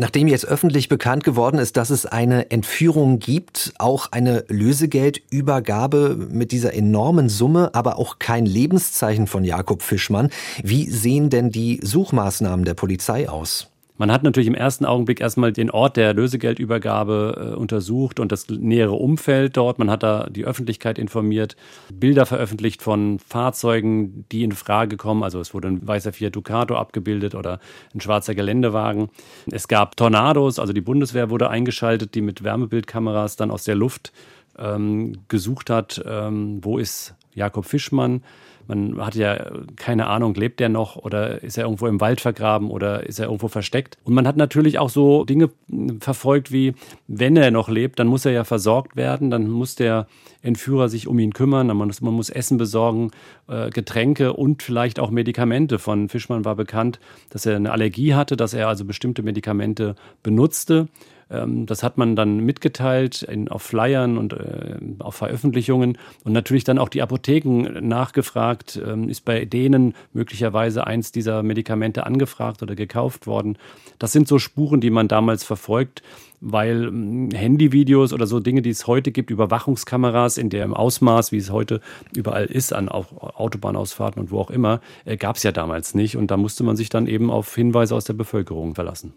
[0.00, 6.52] Nachdem jetzt öffentlich bekannt geworden ist, dass es eine Entführung gibt, auch eine Lösegeldübergabe mit
[6.52, 10.30] dieser enormen Summe, aber auch kein Lebenszeichen von Jakob Fischmann,
[10.62, 13.69] wie sehen denn die Suchmaßnahmen der Polizei aus?
[14.00, 18.48] Man hat natürlich im ersten Augenblick erstmal den Ort der Lösegeldübergabe äh, untersucht und das
[18.48, 19.78] nähere Umfeld dort.
[19.78, 21.54] Man hat da die Öffentlichkeit informiert,
[21.92, 25.22] Bilder veröffentlicht von Fahrzeugen, die in Frage kommen.
[25.22, 27.60] Also es wurde ein weißer Fiat Ducato abgebildet oder
[27.94, 29.10] ein schwarzer Geländewagen.
[29.50, 34.14] Es gab Tornados, also die Bundeswehr wurde eingeschaltet, die mit Wärmebildkameras dann aus der Luft
[34.58, 38.22] ähm, gesucht hat, ähm, wo ist Jakob Fischmann.
[38.70, 42.70] Man hat ja keine Ahnung, lebt er noch oder ist er irgendwo im Wald vergraben
[42.70, 43.98] oder ist er irgendwo versteckt.
[44.04, 45.50] Und man hat natürlich auch so Dinge
[45.98, 46.74] verfolgt wie,
[47.08, 50.06] wenn er noch lebt, dann muss er ja versorgt werden, dann muss der
[50.40, 53.10] Entführer sich um ihn kümmern, man muss, man muss Essen besorgen,
[53.48, 55.80] äh, Getränke und vielleicht auch Medikamente.
[55.80, 60.86] Von Fischmann war bekannt, dass er eine Allergie hatte, dass er also bestimmte Medikamente benutzte.
[61.30, 66.64] Ähm, das hat man dann mitgeteilt in, auf Flyern und äh, auf Veröffentlichungen und natürlich
[66.64, 72.74] dann auch die Apotheken nachgefragt, ähm, ist bei denen möglicherweise eins dieser Medikamente angefragt oder
[72.74, 73.56] gekauft worden.
[73.98, 76.02] Das sind so Spuren, die man damals verfolgt
[76.40, 81.38] weil hm, Handyvideos oder so Dinge, die es heute gibt, Überwachungskameras in dem Ausmaß, wie
[81.38, 81.80] es heute
[82.14, 86.16] überall ist, an Autobahnausfahrten und wo auch immer, äh, gab es ja damals nicht.
[86.16, 89.12] Und da musste man sich dann eben auf Hinweise aus der Bevölkerung verlassen.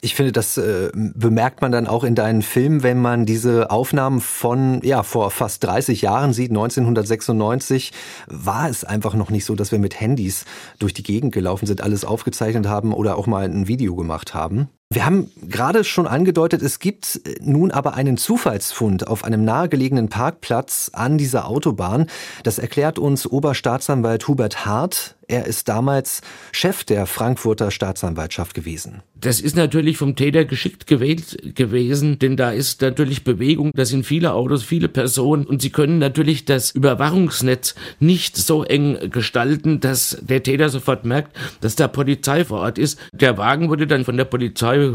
[0.00, 4.20] Ich finde, das äh, bemerkt man dann auch in deinen Filmen, wenn man diese Aufnahmen
[4.20, 7.92] von ja vor fast 30 Jahren sieht, 1996,
[8.26, 10.44] war es einfach noch nicht so, dass wir mit Handys
[10.78, 14.68] durch die Gegend gelaufen sind, alles aufgezeichnet haben oder auch mal ein Video gemacht haben.
[14.94, 20.10] Wir haben gerade schon angedeutet, es gibt äh, nun aber einen Zufallsfund auf einem nahegelegenen
[20.10, 22.08] Parkplatz an dieser Autobahn.
[22.42, 25.16] Das erklärt uns Oberstaatsanwalt Hubert Hart.
[25.32, 26.20] Er ist damals
[26.52, 29.02] Chef der Frankfurter Staatsanwaltschaft gewesen.
[29.14, 34.04] Das ist natürlich vom Täter geschickt gewählt gewesen, denn da ist natürlich Bewegung, da sind
[34.04, 40.18] viele Autos, viele Personen und sie können natürlich das Überwachungsnetz nicht so eng gestalten, dass
[40.20, 42.98] der Täter sofort merkt, dass da Polizei vor Ort ist.
[43.12, 44.90] Der Wagen wurde dann von der Polizei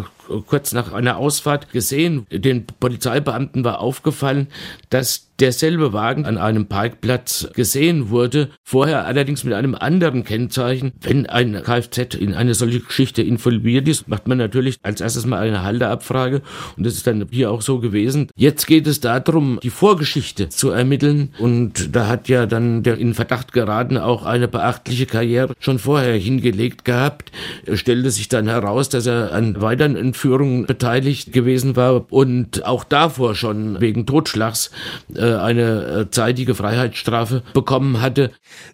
[0.45, 2.27] kurz nach einer Ausfahrt gesehen.
[2.29, 4.49] Den Polizeibeamten war aufgefallen,
[4.91, 10.93] dass derselbe Wagen an einem Parkplatz gesehen wurde, vorher allerdings mit einem anderen Kennzeichen.
[11.01, 15.39] Wenn ein Kfz in eine solche Geschichte involviert ist, macht man natürlich als erstes mal
[15.39, 16.41] eine Halteabfrage
[16.75, 18.29] und das ist dann hier auch so gewesen.
[18.35, 23.13] Jetzt geht es darum, die Vorgeschichte zu ermitteln und da hat ja dann der in
[23.13, 27.31] Verdacht geraten auch eine beachtliche Karriere schon vorher hingelegt gehabt.
[27.65, 32.83] Er stellte sich dann heraus, dass er an weiteren Entführung beteiligt gewesen war und auch
[32.83, 34.71] davor schon wegen Totschlags
[35.15, 38.31] äh, eine äh, zeitige Freiheitsstrafe bekommen hatte.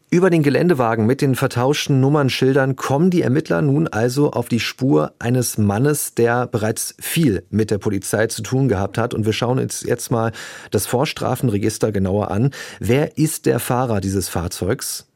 [0.10, 5.14] Über den Geländewagen mit den vertauschten Nummernschildern kommen die Ermittler nun also auf die Spur
[5.20, 9.14] eines Mannes, der bereits viel mit der Polizei zu tun gehabt hat.
[9.14, 10.32] Und wir schauen uns jetzt mal
[10.72, 12.52] das Vorstrafenregister genauer an.
[12.80, 15.08] Wer ist der Fahrer dieses Fahrzeugs?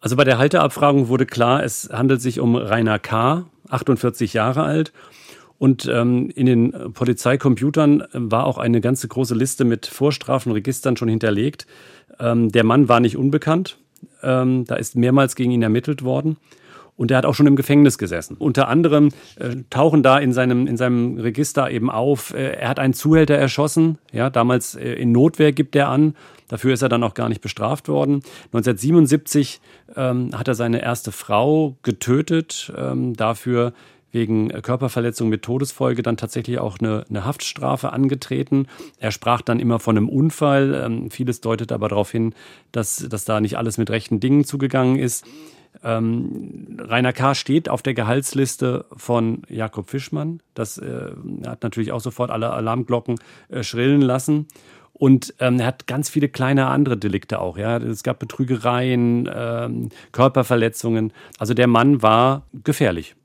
[0.00, 4.92] Also bei der Halteabfragung wurde klar, es handelt sich um Rainer K., 48 Jahre alt.
[5.62, 11.68] Und ähm, in den Polizeicomputern war auch eine ganze große Liste mit Vorstrafenregistern schon hinterlegt.
[12.18, 13.78] Ähm, der Mann war nicht unbekannt.
[14.24, 16.36] Ähm, da ist mehrmals gegen ihn ermittelt worden.
[16.96, 18.36] Und er hat auch schon im Gefängnis gesessen.
[18.40, 22.80] Unter anderem äh, tauchen da in seinem, in seinem Register eben auf, äh, er hat
[22.80, 23.98] einen Zuhälter erschossen.
[24.10, 26.16] Ja, damals äh, in Notwehr gibt er an.
[26.48, 28.14] Dafür ist er dann auch gar nicht bestraft worden.
[28.46, 29.60] 1977
[29.94, 32.72] ähm, hat er seine erste Frau getötet.
[32.76, 33.72] Ähm, dafür
[34.12, 38.66] wegen Körperverletzung mit Todesfolge dann tatsächlich auch eine, eine Haftstrafe angetreten.
[38.98, 40.74] Er sprach dann immer von einem Unfall.
[40.74, 42.34] Ähm, vieles deutet aber darauf hin,
[42.70, 45.24] dass, dass da nicht alles mit rechten Dingen zugegangen ist.
[45.82, 47.34] Ähm, Rainer K.
[47.34, 50.40] steht auf der Gehaltsliste von Jakob Fischmann.
[50.54, 51.12] Das äh,
[51.46, 54.46] hat natürlich auch sofort alle Alarmglocken äh, schrillen lassen.
[54.92, 57.56] Und ähm, er hat ganz viele kleine andere Delikte auch.
[57.56, 61.12] Ja, es gab Betrügereien, ähm, Körperverletzungen.
[61.38, 63.16] Also der Mann war gefährlich.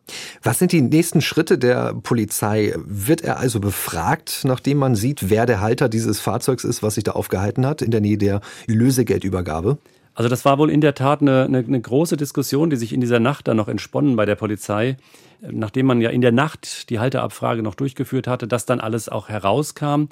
[0.42, 2.74] Was sind die nächsten Schritte der Polizei?
[2.78, 7.04] Wird er also befragt, nachdem man sieht, wer der Halter dieses Fahrzeugs ist, was sich
[7.04, 9.78] da aufgehalten hat, in der Nähe der Lösegeldübergabe?
[10.14, 13.02] Also das war wohl in der Tat eine, eine, eine, große Diskussion, die sich in
[13.02, 14.98] dieser Nacht dann noch entsponnen bei der Polizei,
[15.42, 19.30] nachdem man ja in der Nacht die Halteabfrage noch durchgeführt hatte, dass dann alles auch
[19.30, 20.06] herauskam.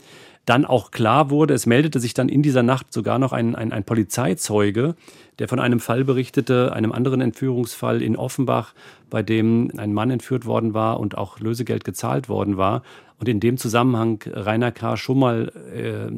[0.45, 3.71] Dann auch klar wurde, es meldete sich dann in dieser Nacht sogar noch ein, ein,
[3.71, 4.95] ein Polizeizeuge,
[5.39, 8.75] der von einem Fall berichtete, einem anderen Entführungsfall in Offenbach,
[9.09, 12.83] bei dem ein Mann entführt worden war und auch Lösegeld gezahlt worden war.
[13.17, 14.97] Und in dem Zusammenhang Rainer K.
[14.97, 16.11] schon mal äh,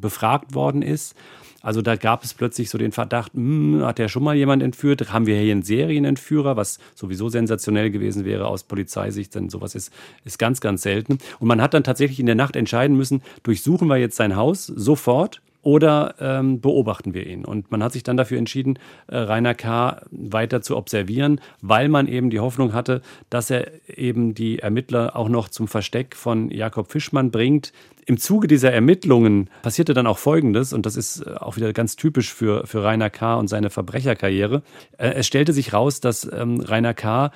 [0.00, 1.14] befragt worden ist.
[1.62, 5.12] Also da gab es plötzlich so den Verdacht, hm, hat ja schon mal jemand entführt?
[5.12, 9.92] Haben wir hier einen Serienentführer, was sowieso sensationell gewesen wäre aus Polizeisicht, denn sowas ist,
[10.24, 11.18] ist ganz, ganz selten.
[11.38, 14.66] Und man hat dann tatsächlich in der Nacht entscheiden müssen, durchsuchen wir jetzt sein Haus
[14.66, 17.44] sofort oder ähm, beobachten wir ihn?
[17.44, 20.02] Und man hat sich dann dafür entschieden, äh, Rainer K.
[20.10, 25.28] weiter zu observieren, weil man eben die Hoffnung hatte, dass er eben die Ermittler auch
[25.28, 27.72] noch zum Versteck von Jakob Fischmann bringt.
[28.04, 31.96] Im Zuge dieser Ermittlungen passierte dann auch Folgendes, und das ist äh, auch wieder ganz
[31.96, 33.36] typisch für, für Rainer K.
[33.36, 34.62] und seine Verbrecherkarriere.
[34.98, 37.30] Äh, es stellte sich raus, dass ähm, Rainer K.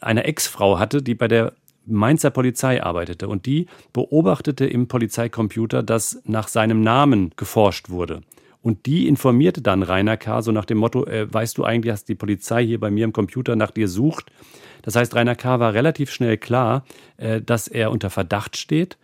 [0.00, 1.54] eine Ex-Frau hatte, die bei der
[1.86, 8.22] Mainzer Polizei arbeitete und die beobachtete im Polizeicomputer, dass nach seinem Namen geforscht wurde.
[8.62, 10.42] Und die informierte dann Rainer K.
[10.42, 13.12] so nach dem Motto, äh, weißt du eigentlich, dass die Polizei hier bei mir im
[13.12, 14.30] Computer nach dir sucht?
[14.82, 15.60] Das heißt, Rainer K.
[15.60, 16.84] war relativ schnell klar,
[17.16, 18.98] äh, dass er unter Verdacht steht.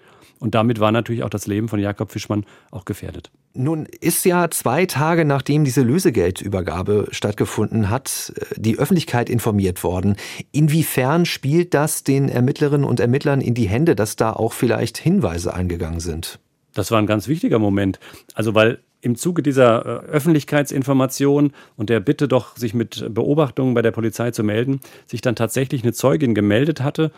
[0.47, 3.33] Und damit war natürlich auch das Leben von Jakob Fischmann auch gefährdet.
[3.53, 10.15] Nun ist ja zwei Tage nachdem diese Lösegeldübergabe stattgefunden hat, äh, die Öffentlichkeit informiert worden.
[10.53, 15.53] Inwiefern spielt das den Ermittlerinnen und Ermittlern in die Hände, dass da auch vielleicht Hinweise
[15.53, 16.39] eingegangen sind?
[16.75, 17.99] Das war ein ganz wichtiger Moment.
[18.35, 23.83] Also weil im Zuge dieser äh, Öffentlichkeitsinformation und der Bitte doch, sich mit Beobachtungen bei
[23.83, 27.13] der Polizei zu melden, sich dann tatsächlich eine Zeugin gemeldet hatte,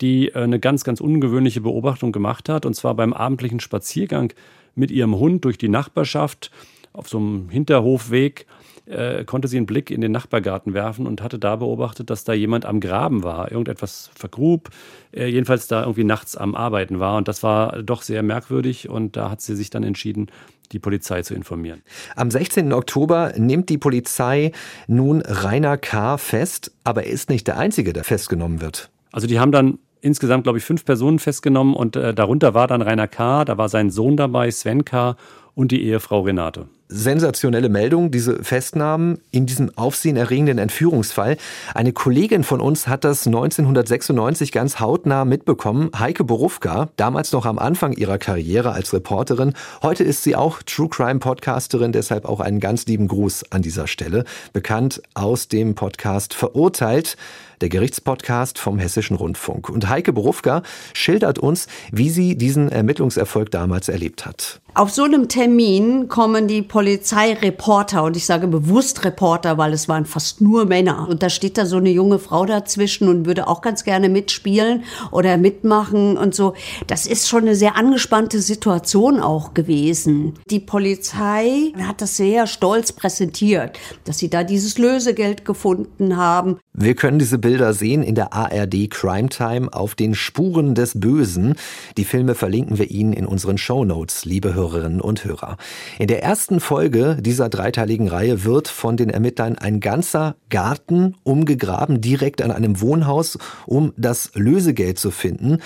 [0.00, 4.32] die äh, eine ganz, ganz ungewöhnliche Beobachtung gemacht hat, und zwar beim abendlichen Spaziergang
[4.74, 6.50] mit ihrem Hund durch die Nachbarschaft
[6.92, 8.46] auf so einem Hinterhofweg
[8.86, 12.32] äh, konnte sie einen Blick in den Nachbargarten werfen und hatte da beobachtet, dass da
[12.32, 14.70] jemand am Graben war, irgendetwas vergrub,
[15.12, 17.16] äh, jedenfalls da irgendwie nachts am Arbeiten war.
[17.16, 20.28] Und das war doch sehr merkwürdig und da hat sie sich dann entschieden,
[20.72, 21.82] die Polizei zu informieren.
[22.16, 22.72] Am 16.
[22.72, 24.52] Oktober nimmt die Polizei
[24.86, 26.18] nun Rainer K.
[26.18, 28.90] fest, aber er ist nicht der Einzige, der festgenommen wird.
[29.12, 32.82] Also die haben dann insgesamt, glaube ich, fünf Personen festgenommen und äh, darunter war dann
[32.82, 35.16] Rainer K., da war sein Sohn dabei, Sven K.
[35.54, 41.36] und die Ehefrau Renate sensationelle Meldung, diese Festnahmen in diesem aufsehenerregenden Entführungsfall.
[41.74, 45.90] Eine Kollegin von uns hat das 1996 ganz hautnah mitbekommen.
[45.98, 49.54] Heike Borufka, damals noch am Anfang ihrer Karriere als Reporterin.
[49.82, 53.86] Heute ist sie auch True Crime Podcasterin, deshalb auch einen ganz lieben Gruß an dieser
[53.86, 54.24] Stelle.
[54.52, 57.16] Bekannt aus dem Podcast Verurteilt
[57.60, 59.70] der Gerichtspodcast vom Hessischen Rundfunk.
[59.70, 64.60] Und Heike Borufka schildert uns, wie sie diesen Ermittlungserfolg damals erlebt hat.
[64.76, 70.04] Auf so einem Termin kommen die Polizeireporter, und ich sage bewusst Reporter, weil es waren
[70.04, 71.06] fast nur Männer.
[71.08, 74.82] Und da steht da so eine junge Frau dazwischen und würde auch ganz gerne mitspielen
[75.12, 76.54] oder mitmachen und so.
[76.88, 80.34] Das ist schon eine sehr angespannte Situation auch gewesen.
[80.50, 86.58] Die Polizei hat das sehr stolz präsentiert, dass sie da dieses Lösegeld gefunden haben.
[86.76, 91.54] Wir können diese Bilder sehen in der ARD Crime Time auf den Spuren des Bösen.
[91.96, 95.56] Die Filme verlinken wir Ihnen in unseren Show Notes, liebe Hörerinnen und Hörer.
[95.98, 102.00] In der ersten Folge dieser dreiteiligen Reihe wird von den Ermittlern ein ganzer Garten umgegraben,
[102.00, 105.58] direkt an einem Wohnhaus, um das Lösegeld zu finden.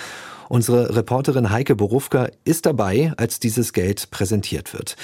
[0.49, 4.97] Unsere Reporterin Heike Borufka ist dabei, als dieses Geld präsentiert wird.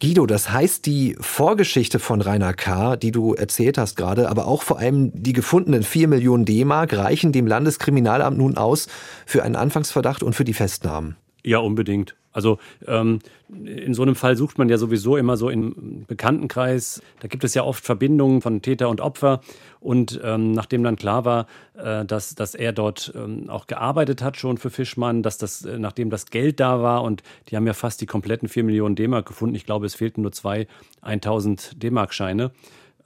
[0.00, 4.62] Guido, das heißt, die Vorgeschichte von Rainer K., die du erzählt hast gerade, aber auch
[4.62, 8.88] vor allem die gefundenen 4 Millionen D-Mark reichen dem Landeskriminalamt nun aus
[9.24, 11.16] für einen Anfangsverdacht und für die Festnahmen.
[11.42, 12.14] Ja, unbedingt.
[12.32, 17.02] Also ähm, in so einem Fall sucht man ja sowieso immer so im Bekanntenkreis.
[17.20, 19.40] Da gibt es ja oft Verbindungen von Täter und Opfer.
[19.80, 24.36] Und ähm, nachdem dann klar war, äh, dass, dass er dort ähm, auch gearbeitet hat
[24.36, 27.72] schon für Fischmann, dass das, äh, nachdem das Geld da war und die haben ja
[27.72, 29.54] fast die kompletten 4 Millionen D-Mark gefunden.
[29.56, 30.66] Ich glaube, es fehlten nur zwei
[31.00, 32.52] 1000 D-Mark-Scheine.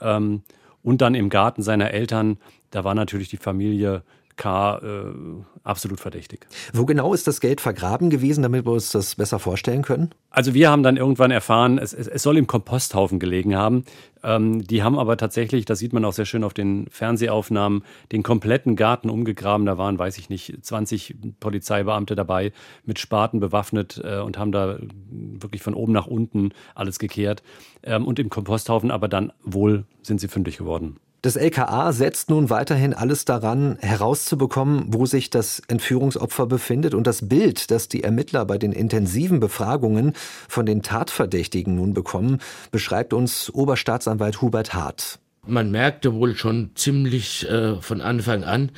[0.01, 0.43] Ähm,
[0.83, 2.37] und dann im Garten seiner Eltern,
[2.71, 4.03] da war natürlich die Familie
[4.37, 4.79] K.
[4.79, 5.15] Äh,
[5.63, 6.47] absolut verdächtig.
[6.73, 10.11] Wo genau ist das Geld vergraben gewesen, damit wir uns das besser vorstellen können?
[10.31, 13.85] Also wir haben dann irgendwann erfahren, es, es, es soll im Komposthaufen gelegen haben.
[14.23, 18.23] Ähm, die haben aber tatsächlich, das sieht man auch sehr schön auf den Fernsehaufnahmen, den
[18.23, 19.67] kompletten Garten umgegraben.
[19.67, 22.53] Da waren, weiß ich nicht, 20 Polizeibeamte dabei,
[22.85, 24.79] mit Spaten bewaffnet äh, und haben da
[25.11, 27.43] wirklich von oben nach unten alles gekehrt.
[27.83, 30.97] Ähm, und im Komposthaufen aber dann wohl sind sie fündig geworden.
[31.25, 36.93] Das LKA setzt nun weiterhin alles daran, herauszubekommen, wo sich das Entführungsopfer befindet.
[36.93, 40.13] Und das Bild, das die Ermittler bei den intensiven Befragungen
[40.51, 42.41] von den Tatverdächtigen nun bekommen,
[42.73, 45.19] beschreibt uns Oberstaatsanwalt Hubert Hart.
[45.47, 48.71] Man merkte wohl schon ziemlich äh, von Anfang an,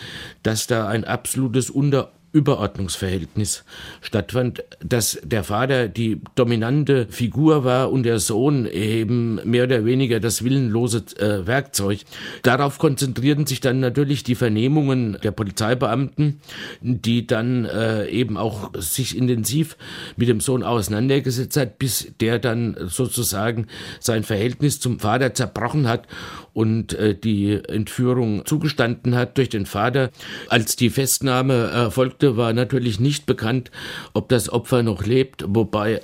[0.44, 3.64] dass da ein absolutes Unter Überordnungsverhältnis
[4.02, 10.20] stattfand, dass der Vater die dominante Figur war und der Sohn eben mehr oder weniger
[10.20, 12.00] das willenlose äh, Werkzeug.
[12.42, 16.40] Darauf konzentrierten sich dann natürlich die Vernehmungen der Polizeibeamten,
[16.82, 19.76] die dann äh, eben auch sich intensiv
[20.16, 23.66] mit dem Sohn auseinandergesetzt hat, bis der dann sozusagen
[23.98, 26.06] sein Verhältnis zum Vater zerbrochen hat
[26.52, 30.10] und äh, die Entführung zugestanden hat durch den Vater.
[30.48, 33.70] Als die Festnahme erfolgte, war natürlich nicht bekannt,
[34.14, 36.00] ob das Opfer noch lebt, wobei äh,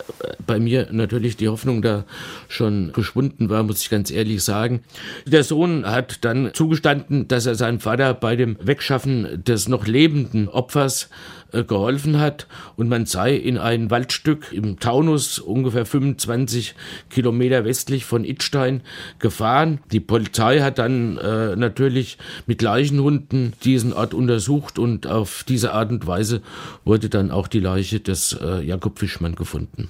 [0.47, 2.05] bei mir natürlich die Hoffnung da
[2.49, 4.83] schon geschwunden war, muss ich ganz ehrlich sagen.
[5.27, 10.49] Der Sohn hat dann zugestanden, dass er seinen Vater bei dem Wegschaffen des noch lebenden
[10.49, 11.09] Opfers
[11.53, 16.75] geholfen hat und man sei in ein Waldstück im Taunus ungefähr 25
[17.11, 18.83] Kilometer westlich von Idstein
[19.19, 19.81] gefahren.
[19.93, 25.91] Die Polizei hat dann äh, natürlich mit Leichenhunden diesen Ort untersucht und auf diese Art
[25.91, 26.43] und Weise
[26.85, 29.89] wurde dann auch die Leiche des äh, Jakob Fischmann gefunden.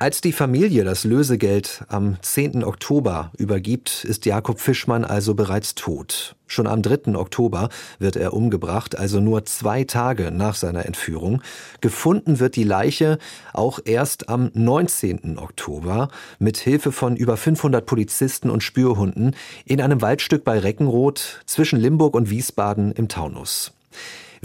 [0.00, 2.64] Als die Familie das Lösegeld am 10.
[2.64, 6.34] Oktober übergibt, ist Jakob Fischmann also bereits tot.
[6.48, 7.14] Schon am 3.
[7.14, 7.68] Oktober
[8.00, 11.42] wird er umgebracht, also nur zwei Tage nach seiner Entführung.
[11.80, 13.18] Gefunden wird die Leiche
[13.52, 15.38] auch erst am 19.
[15.38, 16.08] Oktober
[16.40, 22.14] mit Hilfe von über 500 Polizisten und Spürhunden in einem Waldstück bei Reckenroth zwischen Limburg
[22.14, 23.72] und Wiesbaden im Taunus.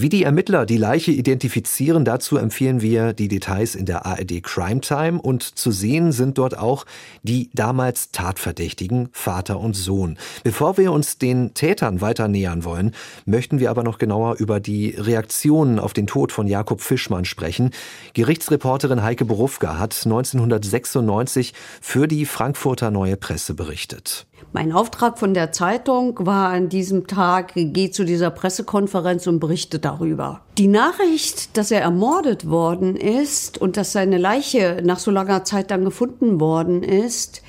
[0.02, 4.80] Wie die Ermittler die Leiche identifizieren, dazu empfehlen wir die Details in der ARD Crime
[4.80, 6.86] Time und zu sehen sind dort auch
[7.22, 10.18] die damals Tatverdächtigen Vater und Sohn.
[10.46, 14.92] Bevor wir uns den Tätern weiter nähern wollen, möchten wir aber noch genauer über die
[14.92, 17.72] Reaktionen auf den Tod von Jakob Fischmann sprechen.
[18.14, 24.29] Gerichtsreporterin Heike Borufka hat 1996 für die Frankfurter Neue Presse berichtet.
[24.52, 29.80] Mein Auftrag von der Zeitung war an diesem Tag, geh zu dieser Pressekonferenz und berichte
[29.80, 30.42] darüber.
[30.58, 35.72] Die Nachricht, dass er ermordet worden ist und dass seine Leiche nach so langer Zeit
[35.72, 37.42] dann gefunden worden ist,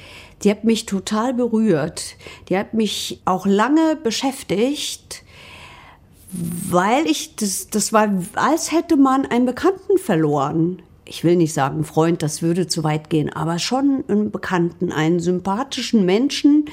[0.42, 2.16] die hat mich total berührt.
[2.48, 5.22] Die hat mich auch lange beschäftigt,
[6.32, 11.82] weil ich, das, das war, als hätte man einen Bekannten verloren ich will nicht sagen
[11.82, 16.66] Freund, das würde zu weit gehen, aber schon einen Bekannten, einen sympathischen Menschen,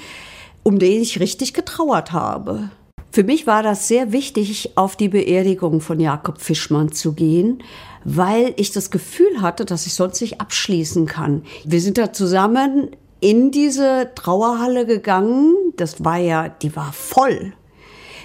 [0.61, 2.69] um den ich richtig getrauert habe.
[3.11, 7.63] Für mich war das sehr wichtig, auf die Beerdigung von Jakob Fischmann zu gehen,
[8.03, 11.41] weil ich das Gefühl hatte, dass ich sonst nicht abschließen kann.
[11.65, 15.55] Wir sind da zusammen in diese Trauerhalle gegangen.
[15.77, 17.53] Das war ja, die war voll.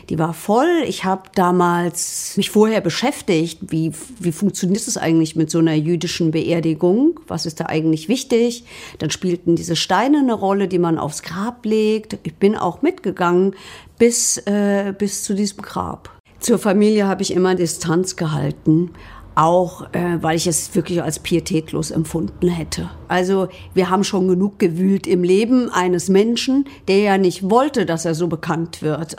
[0.08, 0.82] Die war voll.
[0.86, 6.30] Ich habe damals mich vorher beschäftigt, wie, wie funktioniert es eigentlich mit so einer jüdischen
[6.30, 7.20] Beerdigung?
[7.28, 8.64] Was ist da eigentlich wichtig?
[8.98, 12.18] Dann spielten diese Steine eine Rolle, die man aufs Grab legt.
[12.22, 13.54] Ich bin auch mitgegangen
[13.98, 16.10] bis, äh, bis zu diesem Grab.
[16.40, 18.90] Zur Familie habe ich immer Distanz gehalten.
[19.34, 22.90] Auch äh, weil ich es wirklich als pietätlos empfunden hätte.
[23.08, 28.04] Also wir haben schon genug gewühlt im Leben eines Menschen, der ja nicht wollte, dass
[28.04, 29.16] er so bekannt wird.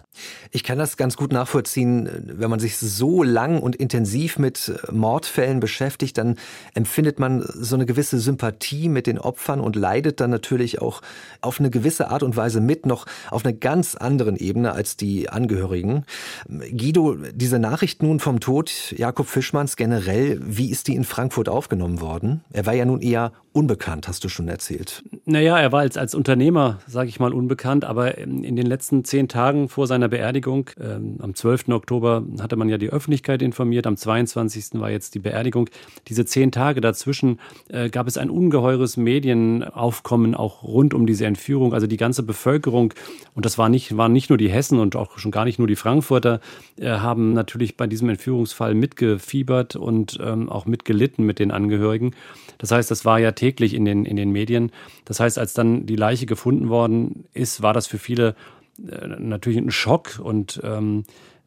[0.52, 5.60] Ich kann das ganz gut nachvollziehen, wenn man sich so lang und intensiv mit Mordfällen
[5.60, 6.38] beschäftigt, dann
[6.74, 11.02] empfindet man so eine gewisse Sympathie mit den Opfern und leidet dann natürlich auch
[11.42, 15.30] auf eine gewisse Art und Weise mit, noch auf einer ganz anderen Ebene als die
[15.30, 16.06] Angehörigen.
[16.48, 22.02] Guido, diese Nachricht nun vom Tod Jakob Fischmanns generell, wie ist die in Frankfurt aufgenommen
[22.02, 22.44] worden?
[22.52, 25.04] Er war ja nun eher unbekannt, hast du schon erzählt.
[25.26, 29.28] Naja, er war als, als Unternehmer, sage ich mal, unbekannt, aber in den letzten zehn
[29.28, 31.70] Tagen vor seiner Beerdigung, ähm, am 12.
[31.70, 34.82] Oktober, hatte man ja die Öffentlichkeit informiert, am 22.
[34.82, 35.70] war jetzt die Beerdigung.
[36.08, 37.40] Diese zehn Tage dazwischen
[37.70, 41.74] äh, gab es ein ungeheures Medienaufkommen auch rund um diese Entführung.
[41.74, 42.94] Also die ganze Bevölkerung,
[43.36, 45.68] und das war nicht, waren nicht nur die Hessen und auch schon gar nicht nur
[45.68, 46.42] die Frankfurter,
[46.80, 52.16] äh, haben natürlich bei diesem Entführungsfall mitgefiebert und ähm, auch mitgelitten mit den Angehörigen.
[52.58, 54.72] Das heißt, das war ja täglich in den, in den Medien.
[55.04, 58.36] Das heißt, als dann die Leiche gefunden worden ist, war das für viele
[58.80, 61.04] äh, natürlich ein Schock und ähm,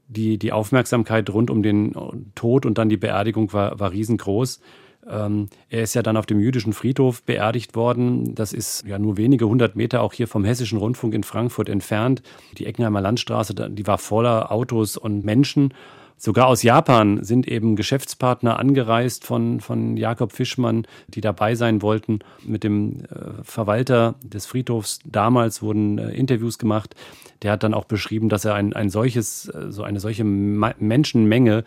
[0.09, 1.95] die, die Aufmerksamkeit rund um den
[2.35, 4.61] Tod und dann die Beerdigung war, war riesengroß.
[5.09, 8.35] Ähm, er ist ja dann auf dem jüdischen Friedhof beerdigt worden.
[8.35, 12.23] Das ist ja nur wenige hundert Meter auch hier vom Hessischen Rundfunk in Frankfurt entfernt.
[12.59, 15.73] Die Eckenheimer Landstraße, die war voller Autos und Menschen.
[16.19, 22.21] Sogar aus Japan sind eben Geschäftspartner angereist von, von Jakob Fischmann, die dabei sein wollten.
[22.43, 26.95] Mit dem äh, Verwalter des Friedhofs damals wurden äh, Interviews gemacht.
[27.43, 31.65] Der hat dann auch beschrieben, dass er ein, ein solches, äh, so eine solche Menschenmenge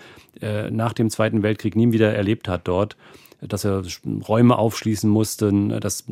[0.71, 2.95] nach dem Zweiten Weltkrieg nie wieder erlebt hat dort
[3.41, 3.83] dass er
[4.27, 6.03] Räume aufschließen musste, dass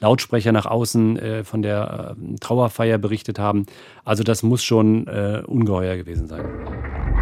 [0.00, 3.66] Lautsprecher nach außen von der Trauerfeier berichtet haben.
[4.04, 7.15] Also das muss schon ungeheuer gewesen sein.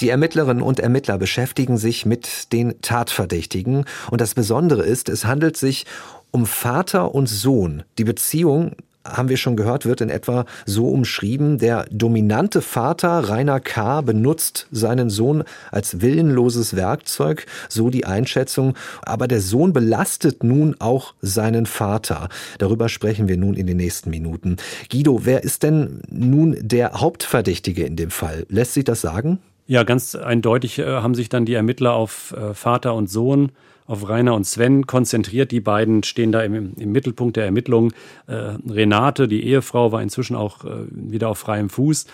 [0.00, 5.58] Die Ermittlerinnen und Ermittler beschäftigen sich mit den Tatverdächtigen und das Besondere ist, es handelt
[5.58, 5.84] sich
[6.30, 7.82] um Vater und Sohn.
[7.98, 11.58] Die Beziehung haben wir schon gehört, wird in etwa so umschrieben.
[11.58, 14.00] Der dominante Vater Rainer K.
[14.02, 18.74] benutzt seinen Sohn als willenloses Werkzeug, so die Einschätzung.
[19.02, 22.28] Aber der Sohn belastet nun auch seinen Vater.
[22.58, 24.56] Darüber sprechen wir nun in den nächsten Minuten.
[24.90, 28.46] Guido, wer ist denn nun der Hauptverdächtige in dem Fall?
[28.48, 29.40] Lässt sich das sagen?
[29.70, 33.52] Ja, ganz eindeutig äh, haben sich dann die Ermittler auf äh, Vater und Sohn,
[33.86, 35.52] auf Rainer und Sven konzentriert.
[35.52, 37.92] Die beiden stehen da im, im Mittelpunkt der Ermittlungen.
[38.26, 42.06] Äh, Renate, die Ehefrau, war inzwischen auch äh, wieder auf freiem Fuß.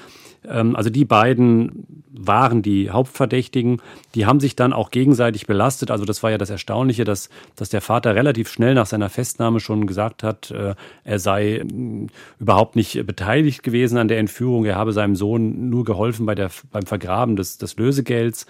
[0.48, 3.80] Ähm, also die beiden waren die Hauptverdächtigen.
[4.14, 5.90] Die haben sich dann auch gegenseitig belastet.
[5.90, 9.60] Also das war ja das Erstaunliche, dass, dass der Vater relativ schnell nach seiner Festnahme
[9.60, 10.74] schon gesagt hat, äh,
[11.04, 12.06] er sei mm,
[12.40, 14.64] überhaupt nicht beteiligt gewesen an der Entführung.
[14.64, 18.46] Er habe seinem Sohn nur geholfen bei der, beim Vergraben des, des Lösegelds.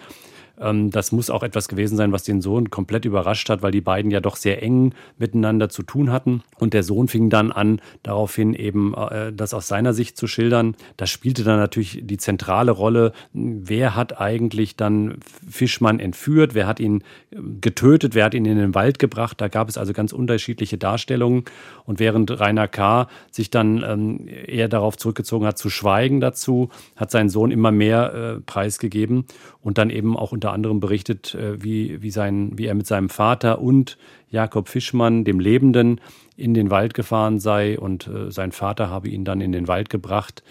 [0.61, 3.81] Ähm, das muss auch etwas gewesen sein, was den Sohn komplett überrascht hat, weil die
[3.81, 6.43] beiden ja doch sehr eng miteinander zu tun hatten.
[6.59, 10.77] Und der Sohn fing dann an, daraufhin eben äh, das aus seiner Sicht zu schildern.
[10.97, 13.13] Das spielte dann natürlich die zentrale Rolle.
[13.33, 16.55] Wer hat eigentlich dann Fischmann entführt?
[16.55, 18.15] Wer hat ihn äh, getötet?
[18.15, 19.41] Wer hat ihn in den Wald gebracht?
[19.41, 21.45] Da gab es also ganz unterschiedliche Darstellungen.
[21.85, 23.09] Und während Rainer K.
[23.31, 28.15] sich dann ähm, eher darauf zurückgezogen hat, zu schweigen dazu, hat sein Sohn immer mehr
[28.15, 29.27] äh, preisgegeben
[29.61, 33.09] und dann eben auch unter anderem berichtet, äh, wie, wie, sein, wie er mit seinem
[33.09, 33.99] Vater und
[34.31, 36.01] Jakob Fischmann, dem Lebenden,
[36.37, 39.89] in den Wald gefahren sei und äh, sein Vater habe ihn dann in den Wald
[39.89, 40.43] gebracht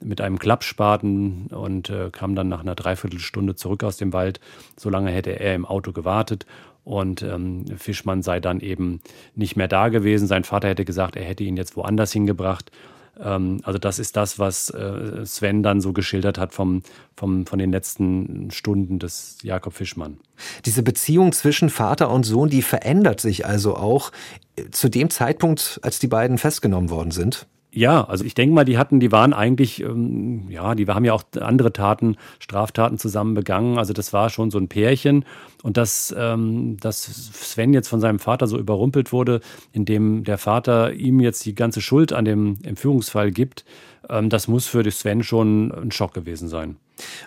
[0.00, 4.40] mit einem Klappspaten und äh, kam dann nach einer Dreiviertelstunde zurück aus dem Wald.
[4.76, 6.46] So lange hätte er im Auto gewartet
[6.84, 9.00] und ähm, Fischmann sei dann eben
[9.34, 10.26] nicht mehr da gewesen.
[10.26, 12.70] Sein Vater hätte gesagt, er hätte ihn jetzt woanders hingebracht.
[13.20, 16.82] Ähm, also das ist das, was äh, Sven dann so geschildert hat vom,
[17.16, 20.18] vom, von den letzten Stunden des Jakob Fischmann.
[20.64, 24.12] Diese Beziehung zwischen Vater und Sohn, die verändert sich also auch
[24.56, 27.46] äh, zu dem Zeitpunkt, als die beiden festgenommen worden sind.
[27.74, 31.14] Ja, also ich denke mal, die hatten, die waren eigentlich, ähm, ja, die haben ja
[31.14, 33.78] auch andere Taten, Straftaten zusammen begangen.
[33.78, 35.24] Also das war schon so ein Pärchen.
[35.62, 39.40] Und dass, ähm, dass Sven jetzt von seinem Vater so überrumpelt wurde,
[39.72, 43.64] indem der Vater ihm jetzt die ganze Schuld an dem Entführungsfall gibt,
[44.10, 46.76] ähm, das muss für Sven schon ein Schock gewesen sein.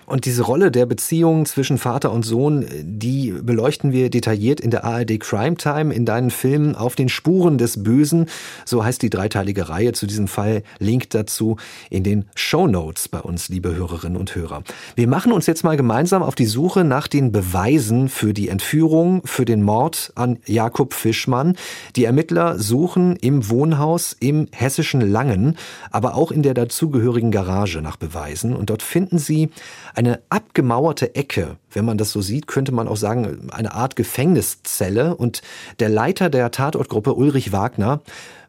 [0.06, 4.84] Und diese Rolle der Beziehung zwischen Vater und Sohn, die beleuchten wir detailliert in der
[4.84, 8.28] ARD Crime Time, in deinen Filmen Auf den Spuren des Bösen.
[8.66, 10.64] So heißt die dreiteilige Reihe zu diesem Fall.
[10.80, 11.58] Link dazu
[11.90, 14.64] in den Show Notes bei uns, liebe Hörerinnen und Hörer.
[14.96, 19.22] Wir machen uns jetzt mal gemeinsam auf die Suche nach den Beweisen für die Entführung,
[19.26, 21.56] für den Mord an Jakob Fischmann.
[21.96, 25.58] Die Ermittler suchen im Wohnhaus im hessischen Langen,
[25.90, 28.56] aber auch in der dazugehörigen Garage nach Beweisen.
[28.56, 29.50] Und dort finden sie
[29.94, 35.16] Eine abgemauerte Ecke, wenn man das so sieht, könnte man auch sagen, eine Art Gefängniszelle.
[35.16, 35.42] Und
[35.80, 38.02] der Leiter der Tatortgruppe, Ulrich Wagner,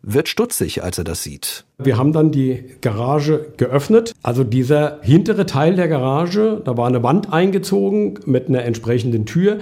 [0.02, 1.64] wird stutzig, als er das sieht.
[1.78, 4.12] Wir haben dann die Garage geöffnet.
[4.22, 9.58] Also dieser hintere Teil der Garage, da war eine Wand eingezogen mit einer entsprechenden Tür.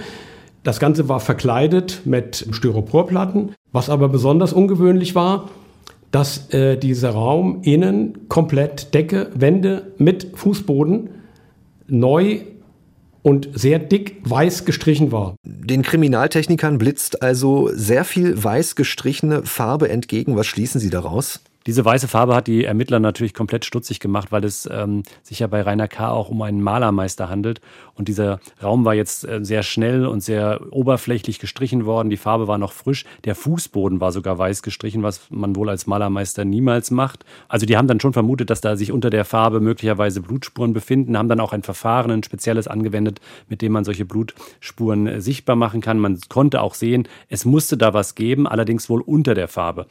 [0.63, 3.53] Das Ganze war verkleidet mit Styroporplatten.
[3.71, 5.49] Was aber besonders ungewöhnlich war,
[6.11, 11.09] dass äh, dieser Raum innen komplett Decke, Wände mit Fußboden
[11.87, 12.41] neu
[13.21, 15.35] und sehr dick weiß gestrichen war.
[15.43, 20.35] Den Kriminaltechnikern blitzt also sehr viel weiß gestrichene Farbe entgegen.
[20.35, 21.39] Was schließen Sie daraus?
[21.65, 25.47] Diese weiße Farbe hat die Ermittler natürlich komplett stutzig gemacht, weil es ähm, sich ja
[25.47, 26.09] bei Rainer K.
[26.09, 27.59] auch um einen Malermeister handelt.
[27.95, 32.09] Und dieser Raum war jetzt äh, sehr schnell und sehr oberflächlich gestrichen worden.
[32.09, 33.05] Die Farbe war noch frisch.
[33.23, 37.25] Der Fußboden war sogar weiß gestrichen, was man wohl als Malermeister niemals macht.
[37.47, 41.17] Also die haben dann schon vermutet, dass da sich unter der Farbe möglicherweise Blutspuren befinden,
[41.17, 45.55] haben dann auch ein Verfahren, ein spezielles angewendet, mit dem man solche Blutspuren äh, sichtbar
[45.55, 45.97] machen kann.
[45.97, 49.87] Man konnte auch sehen, es musste da was geben, allerdings wohl unter der Farbe.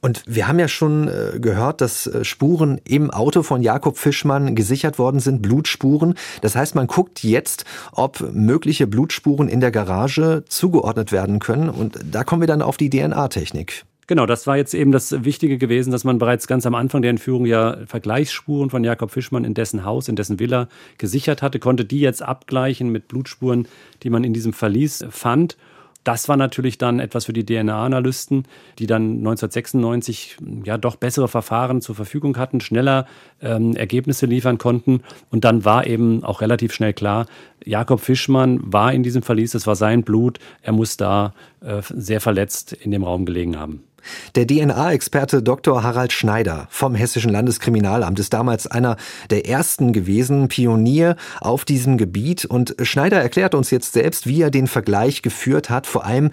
[0.00, 4.54] Und wir haben ja schon äh, gehört, dass äh, Spuren im Auto von Jakob Fischmann
[4.54, 6.14] gesichert worden sind, Blutspuren.
[6.42, 11.68] Das heißt, man guckt jetzt, ob mögliche Blutspuren in der Garage zugeordnet werden können.
[11.68, 13.84] Und da kommen wir dann auf die DNA-Technik.
[14.08, 17.10] Genau, das war jetzt eben das Wichtige gewesen, dass man bereits ganz am Anfang der
[17.10, 21.84] Entführung ja Vergleichsspuren von Jakob Fischmann in dessen Haus, in dessen Villa gesichert hatte, konnte
[21.84, 23.68] die jetzt abgleichen mit Blutspuren,
[24.02, 25.58] die man in diesem Verlies fand.
[26.04, 28.44] Das war natürlich dann etwas für die DNA-Analysten,
[28.78, 33.06] die dann 1996 ja doch bessere Verfahren zur Verfügung hatten, schneller
[33.42, 35.02] ähm, Ergebnisse liefern konnten.
[35.30, 37.26] Und dann war eben auch relativ schnell klar,
[37.64, 42.20] Jakob Fischmann war in diesem Verlies, es war sein Blut, er muss da äh, sehr
[42.20, 43.87] verletzt in dem Raum gelegen haben.
[44.34, 45.82] Der DNA-Experte Dr.
[45.82, 48.96] Harald Schneider vom Hessischen Landeskriminalamt ist damals einer
[49.30, 52.44] der ersten gewesen, Pionier auf diesem Gebiet.
[52.44, 56.30] Und Schneider erklärt uns jetzt selbst, wie er den Vergleich geführt hat, vor allem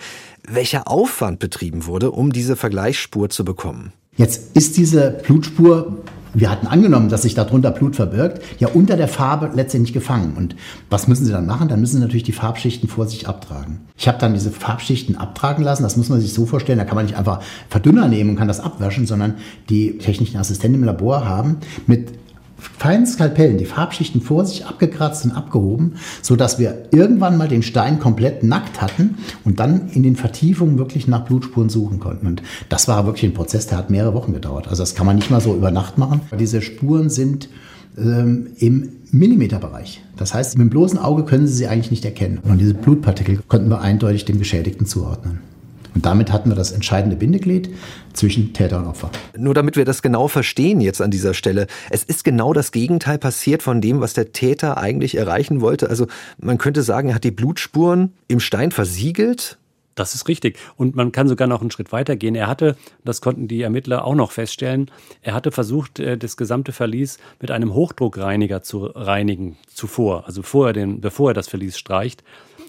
[0.47, 3.93] welcher Aufwand betrieben wurde, um diese Vergleichsspur zu bekommen.
[4.17, 5.97] Jetzt ist diese Blutspur
[6.36, 10.36] wir hatten angenommen, dass sich darunter Blut verbirgt, ja unter der Farbe letztendlich gefangen.
[10.36, 10.55] Und
[10.89, 11.69] was müssen Sie dann machen?
[11.69, 13.79] Dann müssen Sie natürlich die Farbschichten vor sich abtragen.
[13.97, 15.83] Ich habe dann diese Farbschichten abtragen lassen.
[15.83, 16.77] Das muss man sich so vorstellen.
[16.77, 19.36] Da kann man nicht einfach Verdünner nehmen und kann das abwaschen, sondern
[19.69, 21.57] die technischen Assistenten im Labor haben
[21.88, 22.24] mit
[22.78, 27.63] feinen Skalpellen die Farbschichten vor sich abgekratzt und abgehoben, so dass wir irgendwann mal den
[27.63, 32.28] Stein komplett nackt hatten und dann in den Vertiefungen wirklich nach Blutspuren suchen konnten.
[32.28, 34.68] Und das war wirklich ein Prozess, der hat mehrere Wochen gedauert.
[34.68, 36.22] Also das kann man nicht mal so über Nacht machen.
[36.39, 37.49] Diese Spuren sind
[37.97, 40.03] ähm, im Millimeterbereich.
[40.18, 42.39] Das heißt, mit dem bloßen Auge können Sie sie eigentlich nicht erkennen.
[42.43, 45.39] Und diese Blutpartikel konnten wir eindeutig dem Geschädigten zuordnen.
[45.95, 47.69] Und damit hatten wir das entscheidende Bindeglied
[48.13, 49.09] zwischen Täter und Opfer.
[49.37, 51.67] Nur damit wir das genau verstehen jetzt an dieser Stelle.
[51.89, 55.89] Es ist genau das Gegenteil passiert von dem, was der Täter eigentlich erreichen wollte.
[55.89, 59.57] Also man könnte sagen, er hat die Blutspuren im Stein versiegelt
[59.95, 60.59] das ist richtig.
[60.75, 62.35] Und man kann sogar noch einen Schritt weiter gehen.
[62.35, 62.75] Er hatte,
[63.05, 64.91] das konnten die Ermittler auch noch feststellen,
[65.21, 70.73] er hatte versucht, äh, das gesamte Verlies mit einem Hochdruckreiniger zu reinigen zuvor, also vorher
[70.73, 72.23] den, bevor er das Verlies streicht.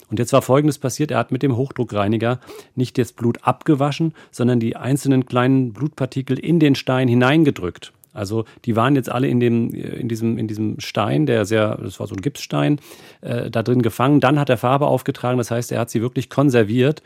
[0.09, 1.11] Und jetzt war Folgendes passiert.
[1.11, 2.39] Er hat mit dem Hochdruckreiniger
[2.75, 7.93] nicht das Blut abgewaschen, sondern die einzelnen kleinen Blutpartikel in den Stein hineingedrückt.
[8.13, 11.99] Also die waren jetzt alle in, dem, in, diesem, in diesem Stein, der sehr, das
[11.99, 12.79] war so ein Gipsstein,
[13.21, 14.21] äh, da drin gefangen.
[14.21, 17.03] Dann hat er Farbe aufgetragen, das heißt, er hat sie wirklich konserviert.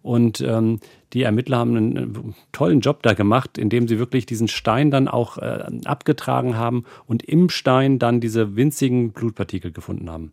[0.00, 0.80] Und ähm,
[1.12, 5.06] die Ermittler haben einen, einen, tollen Job da gemacht, indem sie wirklich diesen Stein dann
[5.08, 10.32] auch äh, abgetragen haben und im Stein dann diese winzigen Blutpartikel gefunden haben.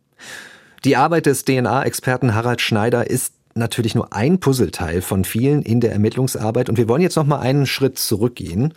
[0.84, 5.92] Die Arbeit des DNA-Experten Harald Schneider ist natürlich nur ein Puzzleteil von vielen in der
[5.92, 8.74] Ermittlungsarbeit und wir wollen jetzt noch mal einen Schritt zurückgehen.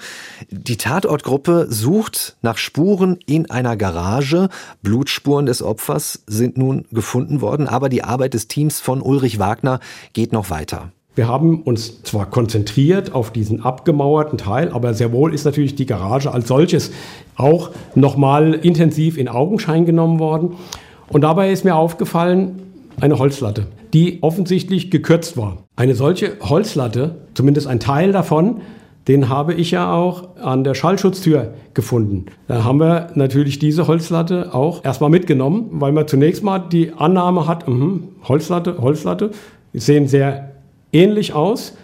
[0.51, 4.51] Die Tatortgruppe sucht nach Spuren in einer Garage.
[4.83, 9.81] Blutspuren des Opfers sind nun gefunden worden, aber die Arbeit des Teams von Ulrich Wagner
[10.13, 10.93] geht noch weiter.
[11.15, 15.87] Wir haben uns zwar konzentriert auf diesen abgemauerten Teil, aber sehr wohl ist natürlich die
[15.87, 16.91] Garage als solches
[17.37, 20.57] auch noch mal intensiv in Augenschein genommen worden.
[21.09, 22.63] Und dabei ist mir aufgefallen,
[23.01, 25.59] eine Holzlatte, die offensichtlich gekürzt war.
[25.77, 28.61] Eine solche Holzlatte, zumindest ein Teil davon,
[29.09, 32.27] den habe ich ja auch an der Schallschutztür gefunden.
[32.49, 37.47] Da haben wir natürlich diese Holzlatte auch erstmal mitgenommen, weil man zunächst mal die Annahme
[37.47, 39.33] hat, mh, Holzlatte, Holzlatte,
[39.75, 40.53] die sehen sehr
[40.93, 41.77] ähnlich aus.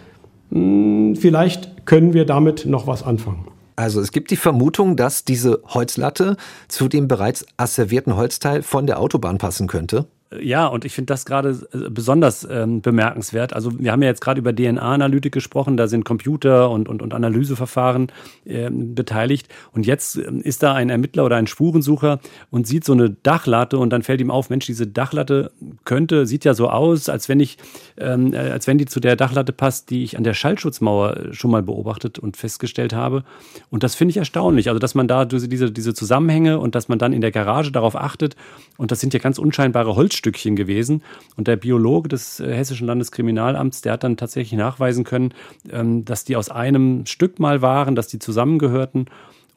[0.51, 3.50] Hm, vielleicht können wir damit noch was anfangen.
[3.81, 8.99] Also es gibt die Vermutung, dass diese Holzlatte zu dem bereits asservierten Holzteil von der
[8.99, 10.05] Autobahn passen könnte.
[10.39, 13.51] Ja, und ich finde das gerade äh, besonders ähm, bemerkenswert.
[13.51, 17.13] Also wir haben ja jetzt gerade über DNA-Analytik gesprochen, da sind Computer und, und, und
[17.13, 18.11] Analyseverfahren
[18.45, 19.49] äh, beteiligt.
[19.73, 23.77] Und jetzt ähm, ist da ein Ermittler oder ein Spurensucher und sieht so eine Dachlatte
[23.77, 25.51] und dann fällt ihm auf, Mensch, diese Dachlatte
[25.83, 27.57] könnte, sieht ja so aus, als wenn ich,
[27.97, 31.33] ähm, äh, als wenn die zu der Dachlatte passt, die ich an der Schallschutzmauer äh,
[31.33, 33.25] schon mal beobachtet und festgestellt habe.
[33.69, 34.69] Und das finde ich erstaunlich.
[34.69, 37.97] Also, dass man da diese, diese Zusammenhänge und dass man dann in der Garage darauf
[37.97, 38.37] achtet.
[38.77, 41.01] Und das sind ja ganz unscheinbare Holz Stückchen gewesen.
[41.35, 45.33] Und der Biologe des äh, Hessischen Landeskriminalamts, der hat dann tatsächlich nachweisen können,
[45.71, 49.07] ähm, dass die aus einem Stück mal waren, dass die zusammengehörten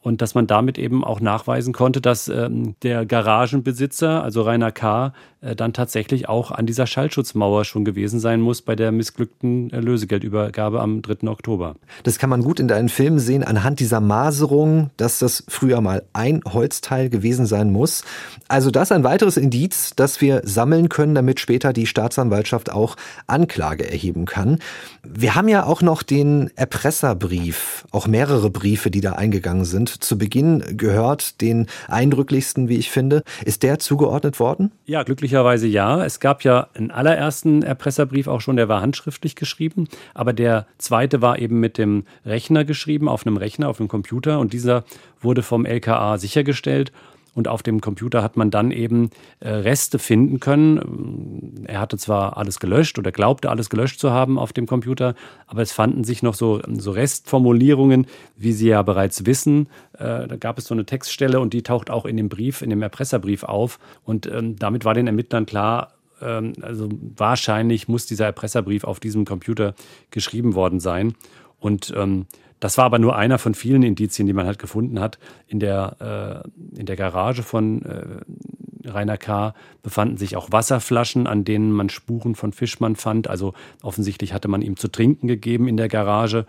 [0.00, 5.12] und dass man damit eben auch nachweisen konnte, dass ähm, der Garagenbesitzer, also Rainer K.,
[5.54, 10.80] dann tatsächlich auch an dieser Schallschutzmauer schon gewesen sein muss bei der missglückten äh, Lösegeldübergabe
[10.80, 11.28] am 3.
[11.28, 11.76] Oktober.
[12.02, 16.02] Das kann man gut in deinen Filmen sehen, anhand dieser Maserung, dass das früher mal
[16.12, 18.04] ein Holzteil gewesen sein muss.
[18.48, 23.90] Also das ein weiteres Indiz, das wir sammeln können, damit später die Staatsanwaltschaft auch Anklage
[23.90, 24.58] erheben kann.
[25.02, 30.16] Wir haben ja auch noch den Erpresserbrief, auch mehrere Briefe, die da eingegangen sind zu
[30.16, 33.22] Beginn gehört, den eindrücklichsten, wie ich finde.
[33.44, 34.72] Ist der zugeordnet worden?
[34.86, 36.04] Ja, glücklicherweise ja.
[36.04, 41.22] Es gab ja einen allerersten Erpresserbrief auch schon, der war handschriftlich geschrieben, aber der zweite
[41.22, 44.84] war eben mit dem Rechner geschrieben, auf einem Rechner, auf einem Computer und dieser
[45.20, 46.92] wurde vom LKA sichergestellt
[47.34, 49.10] und auf dem Computer hat man dann eben
[49.40, 51.64] äh, Reste finden können.
[51.66, 55.14] Er hatte zwar alles gelöscht oder glaubte alles gelöscht zu haben auf dem Computer,
[55.46, 58.06] aber es fanden sich noch so, so Restformulierungen,
[58.36, 59.68] wie Sie ja bereits wissen.
[59.94, 62.70] Äh, da gab es so eine Textstelle und die taucht auch in dem Brief, in
[62.70, 63.78] dem Erpresserbrief auf.
[64.04, 69.24] Und ähm, damit war den Ermittlern klar, ähm, also wahrscheinlich muss dieser Erpresserbrief auf diesem
[69.24, 69.74] Computer
[70.10, 71.14] geschrieben worden sein.
[71.58, 72.26] Und ähm,
[72.64, 75.18] das war aber nur einer von vielen Indizien, die man halt gefunden hat.
[75.46, 76.44] In der,
[76.74, 79.52] äh, in der Garage von äh, Rainer K.
[79.82, 83.28] befanden sich auch Wasserflaschen, an denen man Spuren von Fischmann fand.
[83.28, 83.52] Also
[83.82, 86.46] offensichtlich hatte man ihm zu trinken gegeben in der Garage.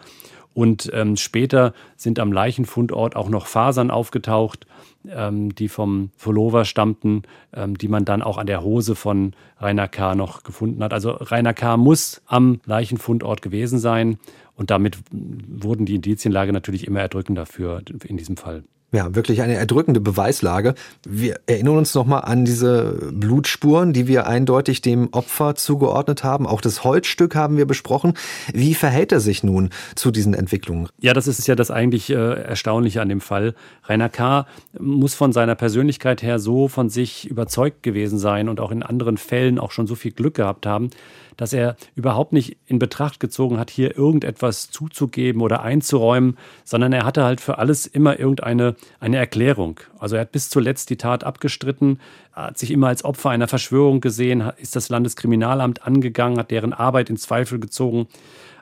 [0.53, 4.67] Und ähm, später sind am Leichenfundort auch noch Fasern aufgetaucht,
[5.09, 9.89] ähm, die vom Pullover stammten, ähm, die man dann auch an der Hose von Rainer
[9.89, 10.15] K.
[10.15, 10.93] noch gefunden hat.
[10.93, 11.75] Also Rainer K.
[11.75, 14.17] muss am Leichenfundort gewesen sein.
[14.55, 18.63] Und damit wurden die Indizienlage natürlich immer erdrückender für in diesem Fall.
[18.95, 20.73] Ja, wirklich eine erdrückende Beweislage.
[21.05, 26.47] Wir erinnern uns nochmal an diese Blutspuren, die wir eindeutig dem Opfer zugeordnet haben.
[26.47, 28.13] Auch das Holzstück haben wir besprochen.
[28.53, 30.87] Wie verhält er sich nun zu diesen Entwicklungen?
[31.01, 33.55] Ja, das ist ja das eigentlich äh, Erstaunliche an dem Fall.
[33.83, 34.47] Rainer K.
[34.79, 39.17] muss von seiner Persönlichkeit her so von sich überzeugt gewesen sein und auch in anderen
[39.17, 40.89] Fällen auch schon so viel Glück gehabt haben,
[41.37, 47.05] dass er überhaupt nicht in Betracht gezogen hat, hier irgendetwas zuzugeben oder einzuräumen, sondern er
[47.05, 49.79] hatte halt für alles immer irgendeine eine Erklärung.
[49.99, 51.99] Also er hat bis zuletzt die Tat abgestritten,
[52.31, 57.09] hat sich immer als Opfer einer Verschwörung gesehen, ist das Landeskriminalamt angegangen, hat deren Arbeit
[57.09, 58.07] in Zweifel gezogen.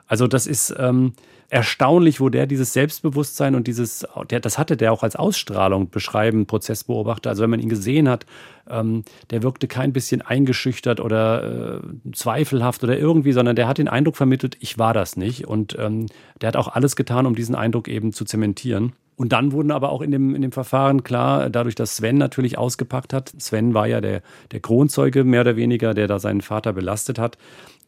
[0.06, 1.12] Also das ist ähm,
[1.48, 6.46] erstaunlich, wo der dieses Selbstbewusstsein und dieses, der, das hatte der auch als Ausstrahlung beschreiben,
[6.46, 7.30] Prozessbeobachter.
[7.30, 8.26] Also wenn man ihn gesehen hat,
[8.68, 13.88] ähm, der wirkte kein bisschen eingeschüchtert oder äh, zweifelhaft oder irgendwie, sondern der hat den
[13.88, 15.46] Eindruck vermittelt, ich war das nicht.
[15.46, 16.06] Und ähm,
[16.40, 18.92] der hat auch alles getan, um diesen Eindruck eben zu zementieren.
[19.16, 22.58] Und dann wurden aber auch in dem, in dem Verfahren klar, dadurch, dass Sven natürlich
[22.58, 26.72] ausgepackt hat, Sven war ja der, der Kronzeuge mehr oder weniger, der da seinen Vater
[26.72, 27.38] belastet hat,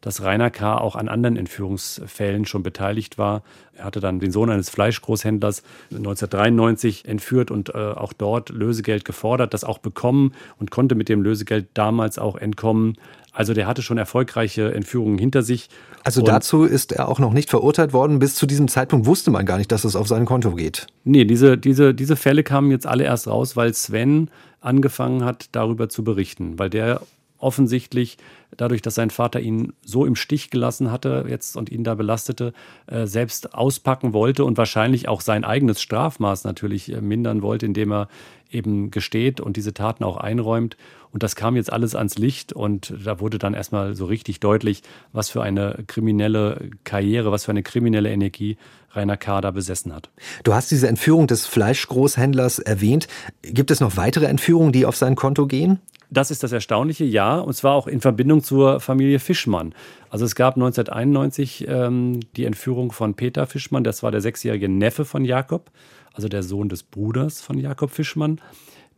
[0.01, 0.79] dass Rainer K.
[0.79, 3.43] auch an anderen Entführungsfällen schon beteiligt war.
[3.75, 9.53] Er hatte dann den Sohn eines Fleischgroßhändlers 1993 entführt und äh, auch dort Lösegeld gefordert,
[9.53, 12.97] das auch bekommen und konnte mit dem Lösegeld damals auch entkommen.
[13.33, 15.69] Also der hatte schon erfolgreiche Entführungen hinter sich.
[16.05, 18.19] Also und dazu ist er auch noch nicht verurteilt worden.
[18.19, 20.87] Bis zu diesem Zeitpunkt wusste man gar nicht, dass es auf sein Konto geht.
[21.05, 24.31] Nee, diese, diese, diese Fälle kamen jetzt alle erst raus, weil Sven
[24.63, 27.03] angefangen hat, darüber zu berichten, weil der
[27.39, 28.18] offensichtlich
[28.57, 32.53] dadurch, dass sein Vater ihn so im Stich gelassen hatte jetzt und ihn da belastete,
[32.87, 37.93] äh, selbst auspacken wollte und wahrscheinlich auch sein eigenes Strafmaß natürlich äh, mindern wollte, indem
[37.93, 38.09] er
[38.51, 40.76] eben gesteht und diese Taten auch einräumt.
[41.11, 44.82] Und das kam jetzt alles ans Licht und da wurde dann erstmal so richtig deutlich,
[45.12, 48.57] was für eine kriminelle Karriere, was für eine kriminelle Energie
[48.93, 50.11] Rainer Kader besessen hat.
[50.45, 53.09] Du hast diese Entführung des Fleischgroßhändlers erwähnt.
[53.43, 55.80] Gibt es noch weitere Entführungen, die auf sein Konto gehen?
[56.11, 59.75] Das ist das Erstaunliche, ja, und zwar auch in Verbindung zur Familie Fischmann.
[60.09, 65.05] Also es gab 1991 ähm, die Entführung von Peter Fischmann, das war der sechsjährige Neffe
[65.05, 65.71] von Jakob,
[66.13, 68.41] also der Sohn des Bruders von Jakob Fischmann.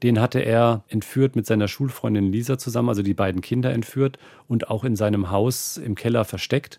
[0.03, 4.71] Den hatte er entführt mit seiner Schulfreundin Lisa zusammen, also die beiden Kinder entführt und
[4.71, 6.79] auch in seinem Haus im Keller versteckt.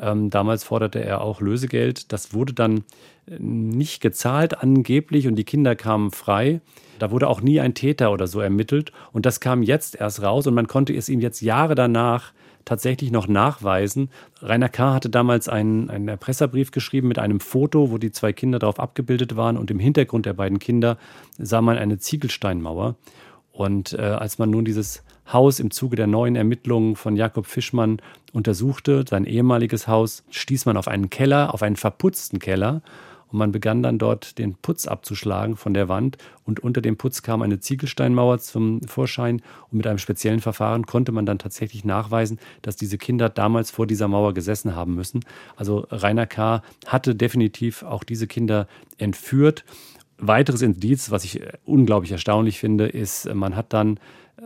[0.00, 2.12] Ähm, damals forderte er auch Lösegeld.
[2.12, 2.84] Das wurde dann
[3.26, 6.60] nicht gezahlt angeblich und die Kinder kamen frei.
[6.98, 8.92] Da wurde auch nie ein Täter oder so ermittelt.
[9.12, 12.32] Und das kam jetzt erst raus und man konnte es ihm jetzt Jahre danach
[12.64, 14.10] tatsächlich noch nachweisen.
[14.42, 14.92] Rainer K.
[14.92, 19.36] hatte damals einen, einen Erpresserbrief geschrieben mit einem Foto, wo die zwei Kinder darauf abgebildet
[19.36, 20.98] waren und im Hintergrund der beiden Kinder
[21.38, 22.96] sah man eine Ziegelsteinmauer.
[23.52, 28.00] Und äh, als man nun dieses Haus im Zuge der neuen Ermittlungen von Jakob Fischmann
[28.32, 32.82] untersuchte, sein ehemaliges Haus, stieß man auf einen Keller, auf einen verputzten Keller
[33.30, 37.22] und man begann dann dort den Putz abzuschlagen von der Wand und unter dem Putz
[37.22, 42.38] kam eine Ziegelsteinmauer zum Vorschein und mit einem speziellen Verfahren konnte man dann tatsächlich nachweisen,
[42.62, 45.20] dass diese Kinder damals vor dieser Mauer gesessen haben müssen.
[45.56, 46.62] Also Rainer K.
[46.86, 48.66] hatte definitiv auch diese Kinder
[48.96, 49.64] entführt.
[50.18, 54.00] Weiteres Indiz, was ich unglaublich erstaunlich finde, ist, man hat dann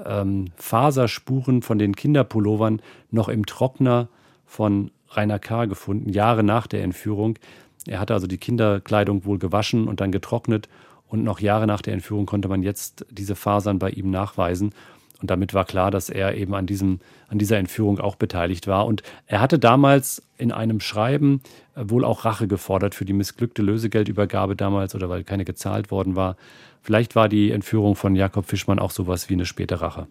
[0.04, 4.08] ähm, Faserspuren von den Kinderpullovern noch im Trockner
[4.44, 5.66] von Rainer K.
[5.66, 7.38] gefunden, Jahre nach der Entführung.
[7.86, 10.68] Er hatte also die Kinderkleidung wohl gewaschen und dann getrocknet
[11.12, 14.72] und noch Jahre nach der Entführung konnte man jetzt diese Fasern bei ihm nachweisen.
[15.20, 18.86] Und damit war klar, dass er eben an, diesem, an dieser Entführung auch beteiligt war.
[18.86, 21.42] Und er hatte damals in einem Schreiben
[21.76, 26.16] äh, wohl auch Rache gefordert für die missglückte Lösegeldübergabe damals oder weil keine gezahlt worden
[26.16, 26.36] war.
[26.80, 30.08] Vielleicht war die Entführung von Jakob Fischmann auch sowas wie eine späte Rache.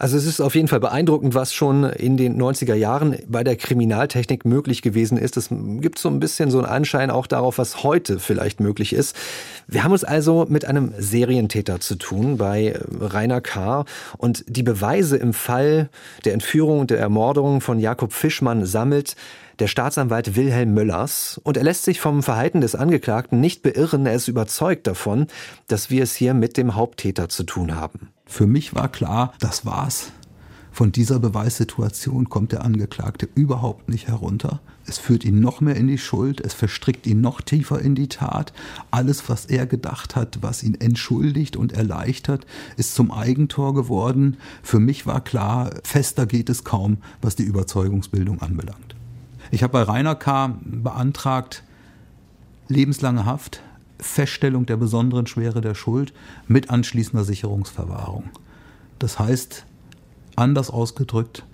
[0.00, 3.54] Also es ist auf jeden Fall beeindruckend, was schon in den 90er Jahren bei der
[3.56, 5.36] Kriminaltechnik möglich gewesen ist.
[5.36, 9.14] Es gibt so ein bisschen so einen Anschein auch darauf, was heute vielleicht möglich ist.
[9.66, 13.84] Wir haben uns also mit einem Serientäter zu tun bei Rainer K.
[14.16, 15.90] Und die Beweise im Fall
[16.24, 19.16] der Entführung und der Ermordung von Jakob Fischmann sammelt
[19.60, 24.06] der Staatsanwalt Wilhelm Möllers und er lässt sich vom Verhalten des Angeklagten nicht beirren.
[24.06, 25.26] Er ist überzeugt davon,
[25.68, 28.08] dass wir es hier mit dem Haupttäter zu tun haben.
[28.24, 30.12] Für mich war klar, das war's.
[30.72, 34.60] Von dieser Beweissituation kommt der Angeklagte überhaupt nicht herunter.
[34.86, 38.08] Es führt ihn noch mehr in die Schuld, es verstrickt ihn noch tiefer in die
[38.08, 38.52] Tat.
[38.90, 42.46] Alles, was er gedacht hat, was ihn entschuldigt und erleichtert,
[42.76, 44.36] ist zum Eigentor geworden.
[44.62, 48.89] Für mich war klar, fester geht es kaum, was die Überzeugungsbildung anbelangt.
[49.52, 50.54] Ich habe bei Rainer K.
[50.62, 51.64] beantragt,
[52.68, 53.62] lebenslange Haft,
[53.98, 56.12] Feststellung der besonderen Schwere der Schuld
[56.46, 58.30] mit anschließender Sicherungsverwahrung.
[59.00, 59.66] Das heißt,
[60.36, 61.44] anders ausgedrückt,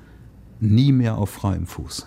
[0.60, 2.06] nie mehr auf freiem Fuß.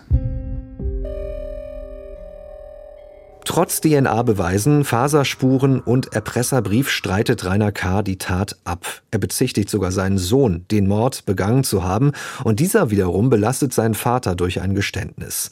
[3.50, 8.02] Trotz DNA-Beweisen, Faserspuren und Erpresserbrief streitet Rainer K.
[8.02, 9.02] die Tat ab.
[9.10, 12.12] Er bezichtigt sogar seinen Sohn, den Mord begangen zu haben,
[12.44, 15.50] und dieser wiederum belastet seinen Vater durch ein Geständnis.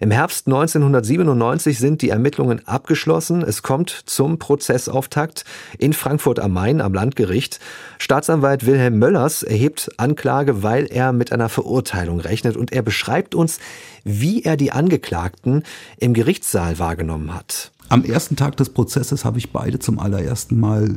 [0.00, 3.42] Im Herbst 1997 sind die Ermittlungen abgeschlossen.
[3.42, 5.44] Es kommt zum Prozessauftakt
[5.76, 7.58] in Frankfurt am Main am Landgericht.
[7.98, 13.58] Staatsanwalt Wilhelm Möllers erhebt Anklage, weil er mit einer Verurteilung rechnet und er beschreibt uns,
[14.04, 15.64] wie er die Angeklagten
[15.98, 17.72] im Gerichtssaal wahrgenommen hat.
[17.88, 20.96] Am ersten Tag des Prozesses habe ich beide zum allerersten Mal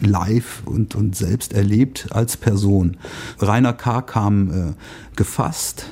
[0.00, 2.96] live und, und selbst erlebt als Person.
[3.40, 4.00] Rainer K.
[4.02, 4.74] kam äh,
[5.16, 5.86] gefasst,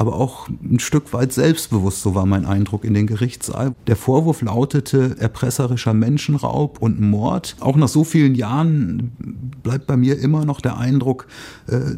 [0.00, 3.74] aber auch ein Stück weit selbstbewusst, so war mein Eindruck in den Gerichtssaal.
[3.86, 7.56] Der Vorwurf lautete erpresserischer Menschenraub und Mord.
[7.60, 9.12] Auch nach so vielen Jahren
[9.62, 11.26] bleibt bei mir immer noch der Eindruck,
[11.68, 11.96] äh,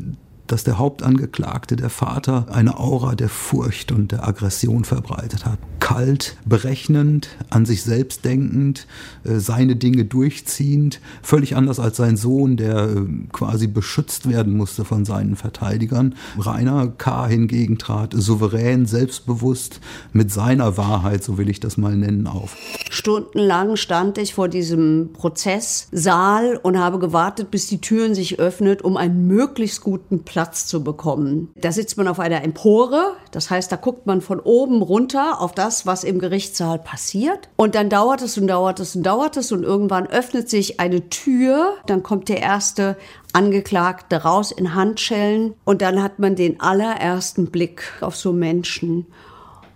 [0.52, 5.58] dass der Hauptangeklagte, der Vater, eine Aura der Furcht und der Aggression verbreitet hat.
[5.80, 8.86] Kalt, berechnend, an sich selbst denkend,
[9.24, 14.84] äh, seine Dinge durchziehend, völlig anders als sein Sohn, der äh, quasi beschützt werden musste
[14.84, 16.16] von seinen Verteidigern.
[16.38, 17.28] Rainer K.
[17.28, 19.80] hingegen trat souverän, selbstbewusst,
[20.12, 22.56] mit seiner Wahrheit, so will ich das mal nennen, auf.
[22.90, 28.98] Stundenlang stand ich vor diesem Prozesssaal und habe gewartet, bis die Türen sich öffnet, um
[28.98, 31.52] einen möglichst guten Platz Platz zu bekommen.
[31.54, 35.52] Da sitzt man auf einer Empore, das heißt, da guckt man von oben runter auf
[35.52, 37.48] das, was im Gerichtssaal passiert.
[37.54, 41.08] Und dann dauert es und dauert es und dauert es und irgendwann öffnet sich eine
[41.10, 42.96] Tür, dann kommt der erste
[43.32, 49.06] Angeklagte raus in Handschellen und dann hat man den allerersten Blick auf so Menschen.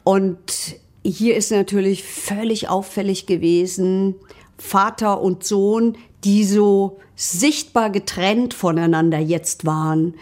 [0.03, 4.17] Und hier ist natürlich völlig auffällig gewesen,
[4.59, 10.15] Vater und Sohn, die so sichtbar getrennt voneinander jetzt waren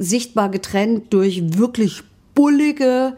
[0.00, 2.02] sichtbar getrennt durch wirklich
[2.34, 3.16] bullige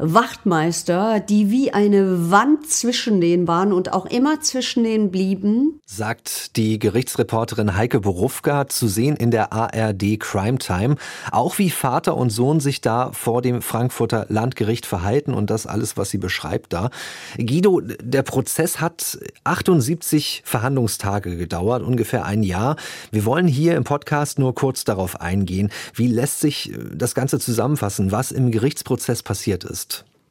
[0.00, 5.80] Wachtmeister, die wie eine Wand zwischen denen waren und auch immer zwischen denen blieben.
[5.84, 10.96] Sagt die Gerichtsreporterin Heike Borufka, zu sehen in der ARD Crime Time.
[11.30, 15.96] Auch wie Vater und Sohn sich da vor dem Frankfurter Landgericht verhalten und das alles,
[15.96, 16.90] was sie beschreibt da.
[17.36, 22.76] Guido, der Prozess hat 78 Verhandlungstage gedauert, ungefähr ein Jahr.
[23.10, 25.70] Wir wollen hier im Podcast nur kurz darauf eingehen.
[25.94, 29.89] Wie lässt sich das Ganze zusammenfassen, was im Gerichtsprozess passiert ist?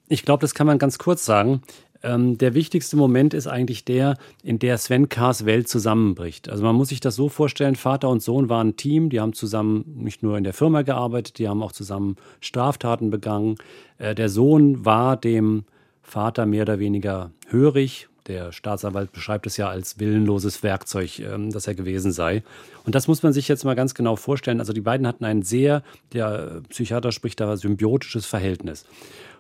[0.10, 1.62] Ich glaube, das kann man ganz kurz sagen.
[2.02, 6.50] Ähm, der wichtigste Moment ist eigentlich der, in der Sven Kars Welt zusammenbricht.
[6.50, 9.34] Also man muss sich das so vorstellen, Vater und Sohn waren ein Team, die haben
[9.34, 13.56] zusammen nicht nur in der Firma gearbeitet, die haben auch zusammen Straftaten begangen.
[14.00, 15.66] Äh, der Sohn war dem
[16.02, 18.08] Vater mehr oder weniger hörig.
[18.28, 22.44] Der Staatsanwalt beschreibt es ja als willenloses Werkzeug, ähm, das er gewesen sei.
[22.86, 24.60] Und das muss man sich jetzt mal ganz genau vorstellen.
[24.60, 25.84] Also die beiden hatten ein sehr,
[26.14, 28.86] der Psychiater spricht da, symbiotisches Verhältnis.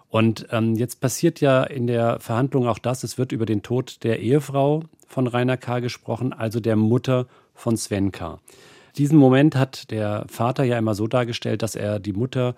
[0.09, 4.03] Und ähm, jetzt passiert ja in der Verhandlung auch das, es wird über den Tod
[4.03, 5.79] der Ehefrau von Rainer K.
[5.79, 8.39] gesprochen, also der Mutter von Sven K.
[8.97, 12.55] Diesen Moment hat der Vater ja immer so dargestellt, dass er die Mutter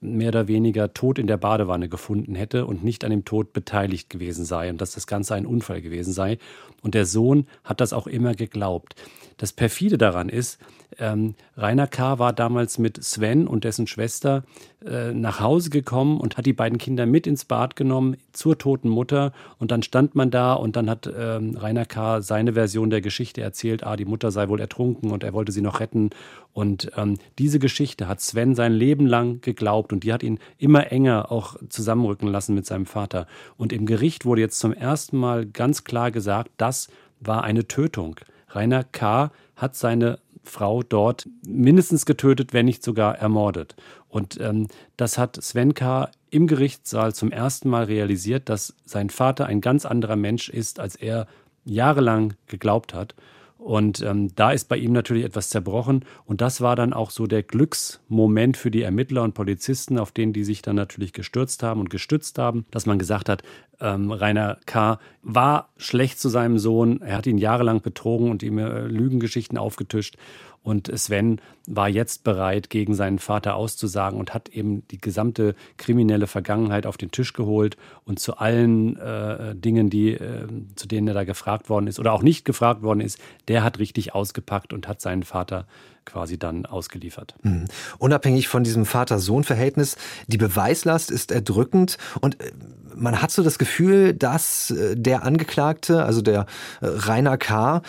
[0.00, 4.10] mehr oder weniger tot in der Badewanne gefunden hätte und nicht an dem Tod beteiligt
[4.10, 6.38] gewesen sei und dass das Ganze ein Unfall gewesen sei.
[6.82, 8.96] Und der Sohn hat das auch immer geglaubt.
[9.36, 10.58] Das perfide daran ist,
[10.98, 12.18] ähm, Rainer K.
[12.18, 14.44] war damals mit Sven und dessen Schwester
[14.84, 18.88] äh, nach Hause gekommen und hat die beiden Kinder mit ins Bad genommen zur toten
[18.88, 19.32] Mutter.
[19.58, 22.20] Und dann stand man da und dann hat ähm, Rainer K.
[22.20, 25.62] seine Version der Geschichte erzählt, ah, die Mutter sei wohl ertrunken und er wollte sie
[25.62, 26.10] noch retten.
[26.52, 30.92] Und ähm, diese Geschichte hat Sven sein Leben lang geglaubt und die hat ihn immer
[30.92, 33.26] enger auch zusammenrücken lassen mit seinem Vater.
[33.56, 36.88] Und im Gericht wurde jetzt zum ersten Mal ganz klar gesagt, das
[37.20, 38.16] war eine Tötung.
[38.54, 39.30] Rainer K.
[39.56, 43.74] hat seine Frau dort mindestens getötet, wenn nicht sogar ermordet.
[44.08, 46.10] Und ähm, das hat Sven K.
[46.30, 50.96] im Gerichtssaal zum ersten Mal realisiert, dass sein Vater ein ganz anderer Mensch ist, als
[50.96, 51.26] er
[51.64, 53.14] jahrelang geglaubt hat.
[53.64, 56.04] Und ähm, da ist bei ihm natürlich etwas zerbrochen.
[56.26, 60.34] Und das war dann auch so der Glücksmoment für die Ermittler und Polizisten, auf den
[60.34, 63.42] die sich dann natürlich gestürzt haben und gestützt haben, dass man gesagt hat,
[63.80, 64.98] ähm, Rainer K.
[65.22, 67.00] war schlecht zu seinem Sohn.
[67.00, 70.18] Er hat ihn jahrelang betrogen und ihm äh, Lügengeschichten aufgetischt.
[70.64, 76.26] Und Sven war jetzt bereit, gegen seinen Vater auszusagen und hat eben die gesamte kriminelle
[76.26, 81.14] Vergangenheit auf den Tisch geholt und zu allen äh, Dingen, die, äh, zu denen er
[81.14, 84.88] da gefragt worden ist oder auch nicht gefragt worden ist, der hat richtig ausgepackt und
[84.88, 85.66] hat seinen Vater
[86.04, 87.34] quasi dann ausgeliefert.
[87.42, 87.66] Mhm.
[87.98, 89.96] Unabhängig von diesem Vater-Sohn-Verhältnis,
[90.26, 92.52] die Beweislast ist erdrückend und äh,
[92.96, 96.46] man hat so das Gefühl, dass äh, der Angeklagte, also der
[96.80, 97.82] äh, Rainer K.,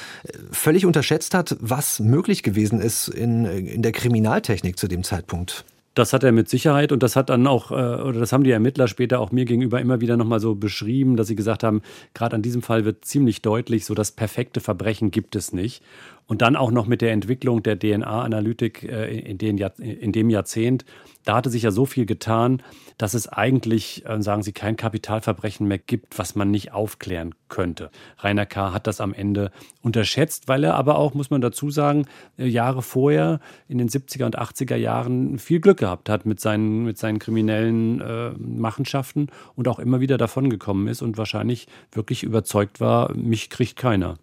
[0.52, 5.66] völlig unterschätzt hat, was möglich gewesen ist in, in der Kriminaltechnik zu dem Zeitpunkt.
[5.94, 8.90] Das hat er mit Sicherheit und das hat dann auch, oder das haben die Ermittler
[8.90, 11.82] später auch mir gegenüber immer wieder nochmal so beschrieben, dass sie gesagt haben,
[12.14, 15.82] gerade an diesem Fall wird ziemlich deutlich, so das perfekte Verbrechen gibt es nicht.
[16.28, 20.86] Und dann auch noch mit der Entwicklung der DNA-Analytik äh, in, in dem Jahrzehnt.
[21.26, 22.62] Da hatte sich ja so viel getan,
[22.98, 27.90] dass es eigentlich, äh, sagen Sie, kein Kapitalverbrechen mehr gibt, was man nicht aufklären könnte.
[28.20, 28.74] Rainer K.
[28.74, 29.52] hat das am Ende
[29.82, 32.06] unterschätzt, weil er aber auch, muss man dazu sagen,
[32.38, 36.86] äh, Jahre vorher, in den 70er und 80er Jahren, viel Glück gehabt hat mit seinen,
[36.86, 42.80] mit seinen kriminellen äh, Machenschaften und auch immer wieder davongekommen ist und wahrscheinlich wirklich überzeugt
[42.80, 44.16] war, mich kriegt keiner.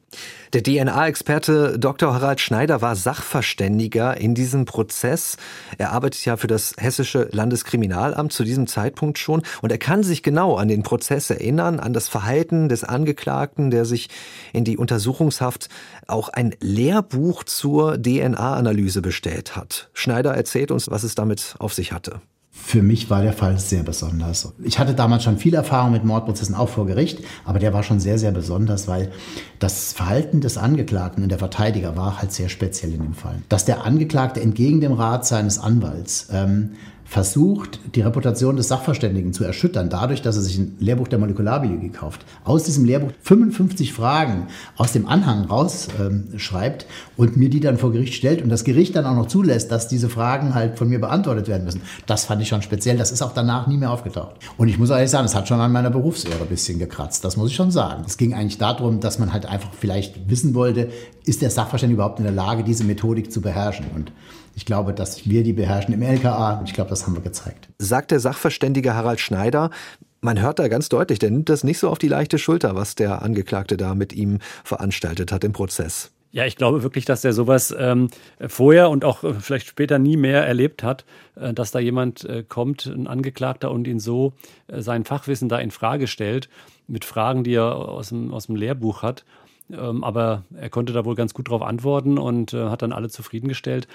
[0.53, 2.13] Der DNA-Experte Dr.
[2.13, 5.39] Harald Schneider war Sachverständiger in diesem Prozess.
[5.79, 10.23] Er arbeitet ja für das Hessische Landeskriminalamt zu diesem Zeitpunkt schon und er kann sich
[10.23, 14.09] genau an den Prozess erinnern, an das Verhalten des Angeklagten, der sich
[14.53, 15.69] in die Untersuchungshaft
[16.07, 19.91] auch ein Lehrbuch zur DNA-Analyse bestellt hat.
[19.93, 22.21] Schneider erzählt uns, was es damit auf sich hatte.
[22.55, 24.53] Für mich war der Fall sehr besonders.
[24.63, 27.99] Ich hatte damals schon viel Erfahrung mit Mordprozessen auch vor Gericht, aber der war schon
[27.99, 29.11] sehr, sehr besonders, weil
[29.59, 33.41] das Verhalten des Angeklagten und der Verteidiger war halt sehr speziell in dem Fall.
[33.49, 36.73] Dass der Angeklagte entgegen dem Rat seines Anwalts ähm,
[37.13, 41.91] versucht, die Reputation des Sachverständigen zu erschüttern, dadurch, dass er sich ein Lehrbuch der Molekularbiologie
[41.91, 42.25] kauft.
[42.43, 44.47] Aus diesem Lehrbuch 55 Fragen
[44.79, 46.89] aus dem Anhang rausschreibt ähm,
[47.19, 49.89] und mir die dann vor Gericht stellt und das Gericht dann auch noch zulässt, dass
[49.89, 51.83] diese Fragen halt von mir beantwortet werden müssen.
[52.07, 52.97] Das fand ich schon speziell.
[52.97, 54.37] Das ist auch danach nie mehr aufgetaucht.
[54.57, 57.27] Und ich muss ehrlich sagen, es hat schon an meiner Berufsehre ein bisschen gekratzt.
[57.27, 58.05] Das muss ich schon sagen.
[58.07, 60.89] Es ging eigentlich darum, dass man halt einfach vielleicht wissen wollte,
[61.27, 63.85] ist der Sachverständige überhaupt in der Lage, diese Methodik zu beherrschen?
[63.95, 64.13] Und
[64.55, 67.69] ich glaube, dass wir die beherrschen im LKA und ich glaube, das haben wir gezeigt.
[67.79, 69.71] Sagt der Sachverständige Harald Schneider,
[70.21, 72.95] man hört da ganz deutlich, der nimmt das nicht so auf die leichte Schulter, was
[72.95, 76.13] der Angeklagte da mit ihm veranstaltet hat im Prozess.
[76.31, 78.09] Ja, ich glaube wirklich, dass er sowas ähm,
[78.47, 82.43] vorher und auch äh, vielleicht später nie mehr erlebt hat, äh, dass da jemand äh,
[82.43, 84.33] kommt, ein Angeklagter, und ihn so
[84.67, 86.49] äh, sein Fachwissen da in Frage stellt,
[86.87, 89.25] mit Fragen, die er aus dem, aus dem Lehrbuch hat.
[89.71, 93.11] Ähm, aber er konnte da wohl ganz gut drauf antworten und äh, hat dann alle
[93.11, 93.87] zufriedengestellt.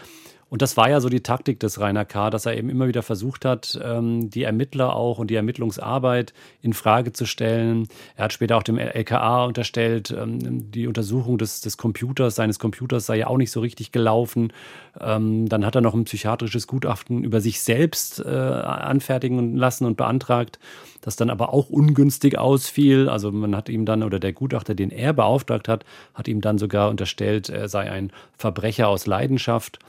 [0.49, 3.03] Und das war ja so die Taktik des Rainer K., dass er eben immer wieder
[3.03, 7.87] versucht hat, ähm, die Ermittler auch und die Ermittlungsarbeit in Frage zu stellen.
[8.15, 13.05] Er hat später auch dem LKA unterstellt, ähm, die Untersuchung des, des Computers, seines Computers
[13.05, 14.53] sei ja auch nicht so richtig gelaufen.
[15.01, 19.97] Ähm, dann hat er noch ein psychiatrisches Gutachten über sich selbst äh, anfertigen lassen und
[19.97, 20.59] beantragt,
[21.01, 23.09] das dann aber auch ungünstig ausfiel.
[23.09, 26.57] Also man hat ihm dann, oder der Gutachter, den er beauftragt hat, hat ihm dann
[26.57, 29.79] sogar unterstellt, er sei ein Verbrecher aus Leidenschaft.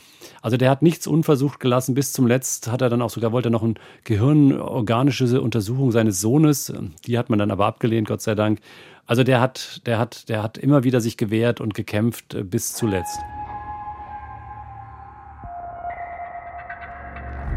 [0.43, 1.95] Also der hat nichts unversucht gelassen.
[1.95, 6.73] Bis zum Letzt hat er dann auch sogar, wollte noch eine gehirnorganische Untersuchung seines Sohnes.
[7.07, 8.61] Die hat man dann aber abgelehnt, Gott sei Dank.
[9.07, 12.75] Also der hat, der hat, der hat immer wieder sich gewehrt und gekämpft äh, bis
[12.75, 13.19] zuletzt.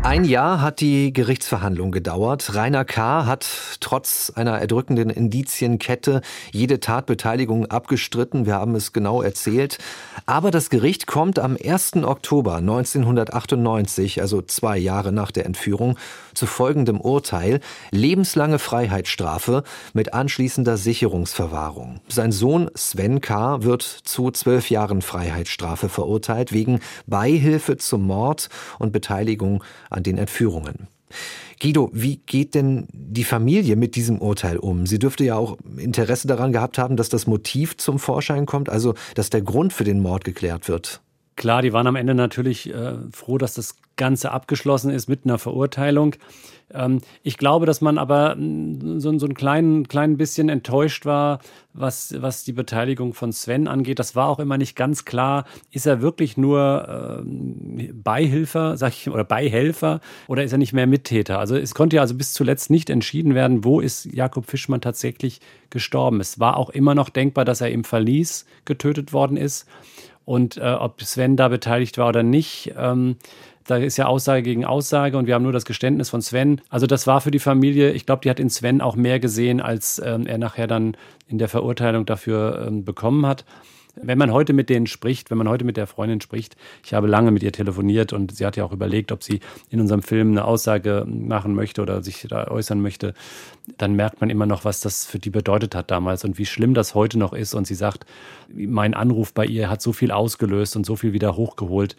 [0.04, 2.56] Ein Jahr hat die Gerichtsverhandlung gedauert.
[2.56, 3.28] Rainer K.
[3.28, 3.48] hat
[3.82, 6.22] trotz einer erdrückenden Indizienkette
[6.52, 8.48] jede Tatbeteiligung abgestritten.
[8.48, 9.78] Wir haben es genau erzählt.
[10.26, 11.98] Aber das Gericht kommt am 1.
[11.98, 16.00] Oktober 1998, also zwei Jahre nach der Entführung,
[16.34, 17.60] zu folgendem Urteil.
[17.92, 19.64] Lebenslange Freiheitsstrafe
[19.94, 22.02] mit anschließender Sicherungsverwahrung.
[22.08, 23.64] Sein Sohn Sven K.
[23.64, 30.88] wird zu zwölf Jahren Freiheitsstrafe verurteilt wegen Beihilfe zum Mord und Beteiligung an den Entführungen.
[31.62, 34.88] Guido, wie geht denn die Familie mit diesem Urteil um?
[34.88, 38.96] Sie dürfte ja auch Interesse daran gehabt haben, dass das Motiv zum Vorschein kommt, also
[39.14, 41.02] dass der Grund für den Mord geklärt wird.
[41.42, 45.40] Klar, die waren am Ende natürlich äh, froh, dass das Ganze abgeschlossen ist mit einer
[45.40, 46.16] Verurteilung.
[46.72, 51.40] Ähm, ich glaube, dass man aber mm, so, so ein klein, klein bisschen enttäuscht war,
[51.74, 53.98] was, was die Beteiligung von Sven angeht.
[53.98, 55.46] Das war auch immer nicht ganz klar.
[55.72, 60.86] Ist er wirklich nur äh, Beihilfer, sag ich, oder Beihelfer oder ist er nicht mehr
[60.86, 61.40] Mittäter?
[61.40, 65.42] Also es konnte ja also bis zuletzt nicht entschieden werden, wo ist Jakob Fischmann tatsächlich
[65.72, 66.20] gestorben.
[66.20, 69.66] Es war auch immer noch denkbar, dass er im Verlies getötet worden ist.
[70.32, 73.18] Und äh, ob Sven da beteiligt war oder nicht, ähm,
[73.68, 76.62] da ist ja Aussage gegen Aussage und wir haben nur das Geständnis von Sven.
[76.70, 79.60] Also das war für die Familie, ich glaube, die hat in Sven auch mehr gesehen,
[79.60, 80.96] als ähm, er nachher dann
[81.28, 83.44] in der Verurteilung dafür ähm, bekommen hat.
[83.96, 86.56] Wenn man heute mit denen spricht, wenn man heute mit der Freundin spricht,
[86.86, 89.82] ich habe lange mit ihr telefoniert und sie hat ja auch überlegt, ob sie in
[89.82, 93.14] unserem Film eine Aussage machen möchte oder sich da äußern möchte,
[93.78, 96.74] dann merkt man immer noch, was das für die bedeutet hat damals und wie schlimm
[96.74, 97.54] das heute noch ist.
[97.54, 98.06] Und sie sagt,
[98.54, 101.96] mein Anruf bei ihr hat so viel ausgelöst und so viel wieder hochgeholt,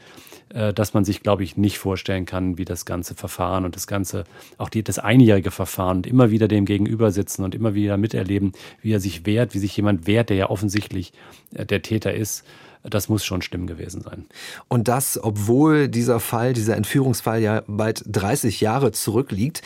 [0.52, 3.86] äh, dass man sich, glaube ich, nicht vorstellen kann, wie das ganze Verfahren und das
[3.86, 4.24] ganze,
[4.58, 8.52] auch die, das einjährige Verfahren und immer wieder dem Gegenüber sitzen und immer wieder miterleben,
[8.80, 11.12] wie er sich wehrt, wie sich jemand wehrt, der ja offensichtlich
[11.54, 12.44] äh, der Täter ist.
[12.84, 14.26] Das muss schon schlimm gewesen sein.
[14.66, 19.62] Und das, obwohl dieser Fall, dieser Entführungsfall ja bald 30 Jahre zurückliegt.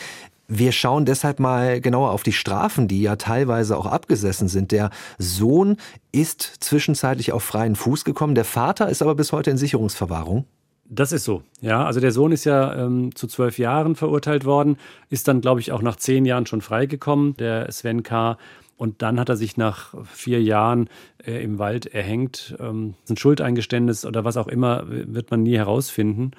[0.49, 4.71] Wir schauen deshalb mal genauer auf die Strafen, die ja teilweise auch abgesessen sind.
[4.71, 5.75] Der Sohn
[6.13, 10.45] ist zwischenzeitlich auf freien Fuß gekommen, der Vater ist aber bis heute in Sicherungsverwahrung.
[10.89, 11.85] Das ist so, ja.
[11.85, 14.77] Also der Sohn ist ja ähm, zu zwölf Jahren verurteilt worden,
[15.09, 18.37] ist dann, glaube ich, auch nach zehn Jahren schon freigekommen, der Sven K.
[18.77, 20.87] Und dann hat er sich nach vier Jahren
[21.25, 22.55] äh, im Wald erhängt.
[22.59, 26.31] Ähm, ein Schuldeingeständnis oder was auch immer wird man nie herausfinden.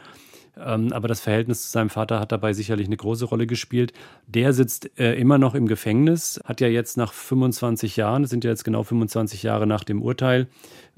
[0.64, 3.92] Ähm, aber das Verhältnis zu seinem Vater hat dabei sicherlich eine große Rolle gespielt.
[4.26, 8.44] Der sitzt äh, immer noch im Gefängnis, hat ja jetzt nach 25 Jahren, das sind
[8.44, 10.48] ja jetzt genau 25 Jahre nach dem Urteil,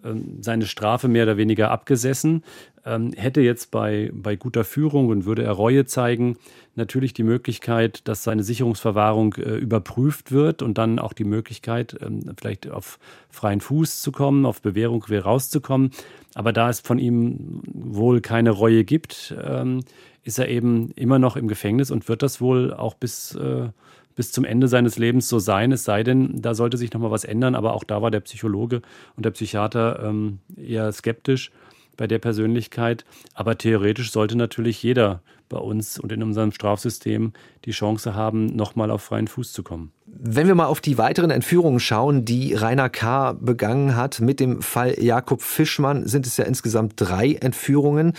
[0.04, 2.42] ähm, seine Strafe mehr oder weniger abgesessen,
[2.85, 6.37] hätte jetzt bei, bei guter Führung und würde er Reue zeigen,
[6.74, 12.22] natürlich die Möglichkeit, dass seine Sicherungsverwahrung äh, überprüft wird und dann auch die Möglichkeit, ähm,
[12.39, 15.91] vielleicht auf freien Fuß zu kommen, auf Bewährung rauszukommen.
[16.35, 19.81] Aber da es von ihm wohl keine Reue gibt, ähm,
[20.22, 23.68] ist er eben immer noch im Gefängnis und wird das wohl auch bis, äh,
[24.14, 25.72] bis zum Ende seines Lebens so sein.
[25.72, 27.55] Es sei denn, da sollte sich nochmal was ändern.
[27.55, 28.83] Aber auch da war der Psychologe
[29.16, 31.51] und der Psychiater ähm, eher skeptisch
[32.01, 33.05] bei der Persönlichkeit.
[33.34, 35.20] Aber theoretisch sollte natürlich jeder
[35.51, 37.34] bei uns und in unserem Strafsystem
[37.66, 39.92] die Chance haben, nochmal auf freien Fuß zu kommen.
[40.07, 43.34] Wenn wir mal auf die weiteren Entführungen schauen, die Rainer K.
[43.34, 48.14] begangen hat, mit dem Fall Jakob Fischmann sind es ja insgesamt drei Entführungen.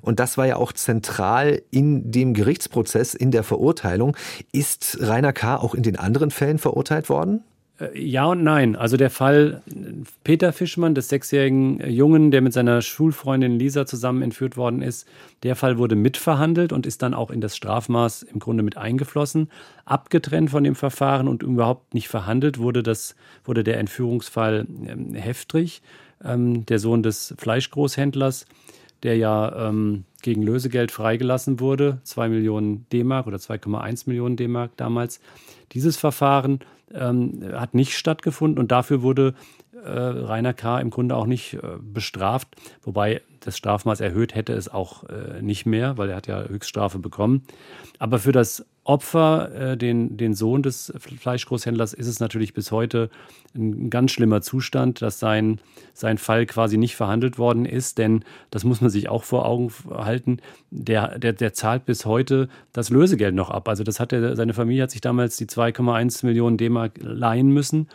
[0.00, 4.16] Und das war ja auch zentral in dem Gerichtsprozess, in der Verurteilung.
[4.50, 5.56] Ist Rainer K.
[5.58, 7.42] auch in den anderen Fällen verurteilt worden?
[7.78, 8.76] Äh, ja und nein.
[8.76, 9.62] Also der Fall
[10.24, 15.06] Peter Fischmann, des sechsjährigen Jungen, der mit seiner Schulfreundin Lisa zusammen entführt worden ist,
[15.42, 19.50] der Fall wurde mitverhandelt und ist dann auch in das Strafmaß im Grunde mit eingeflossen.
[19.84, 25.82] Abgetrennt von dem Verfahren und überhaupt nicht verhandelt wurde, das, wurde der Entführungsfall ähm, Heftrich,
[26.24, 28.46] ähm, der Sohn des Fleischgroßhändlers,
[29.02, 35.20] der ja ähm, gegen Lösegeld freigelassen wurde, 2 Millionen D-Mark oder 2,1 Millionen D-Mark damals.
[35.72, 36.60] Dieses Verfahren
[36.92, 39.34] ähm, hat nicht stattgefunden und dafür wurde
[39.72, 40.80] äh, Rainer K.
[40.80, 42.48] im Grunde auch nicht äh, bestraft,
[42.82, 46.98] wobei das Strafmaß erhöht hätte es auch äh, nicht mehr, weil er hat ja Höchststrafe
[46.98, 47.42] bekommen.
[47.98, 53.10] Aber für das Opfer, äh, den, den Sohn des Fleischgroßhändlers, ist es natürlich bis heute
[53.54, 55.60] ein ganz schlimmer Zustand, dass sein,
[55.92, 57.98] sein Fall quasi nicht verhandelt worden ist.
[57.98, 60.38] Denn das muss man sich auch vor Augen halten.
[60.70, 63.68] Der, der, der zahlt bis heute das Lösegeld noch ab.
[63.68, 67.88] Also das hat er, seine Familie hat sich damals die 2,1 Millionen D-Mark leihen müssen.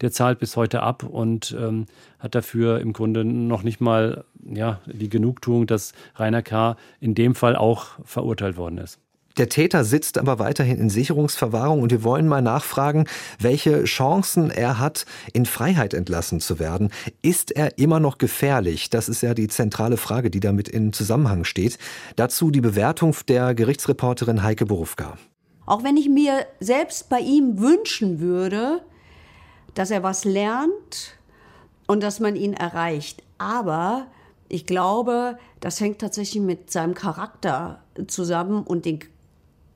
[0.00, 1.86] Der zahlt bis heute ab und ähm,
[2.20, 6.76] hat dafür im Grunde noch nicht mal ja, die Genugtuung, dass Rainer K.
[7.00, 8.98] in dem Fall auch verurteilt worden ist.
[9.38, 13.06] Der Täter sitzt aber weiterhin in Sicherungsverwahrung und wir wollen mal nachfragen,
[13.38, 16.90] welche Chancen er hat, in Freiheit entlassen zu werden.
[17.22, 18.90] Ist er immer noch gefährlich?
[18.90, 21.78] Das ist ja die zentrale Frage, die damit in Zusammenhang steht.
[22.16, 25.16] Dazu die Bewertung der Gerichtsreporterin Heike Borufka.
[25.66, 28.82] Auch wenn ich mir selbst bei ihm wünschen würde,
[29.74, 31.16] dass er was lernt
[31.86, 33.22] und dass man ihn erreicht.
[33.38, 34.08] Aber
[34.48, 38.98] ich glaube, das hängt tatsächlich mit seinem Charakter zusammen und den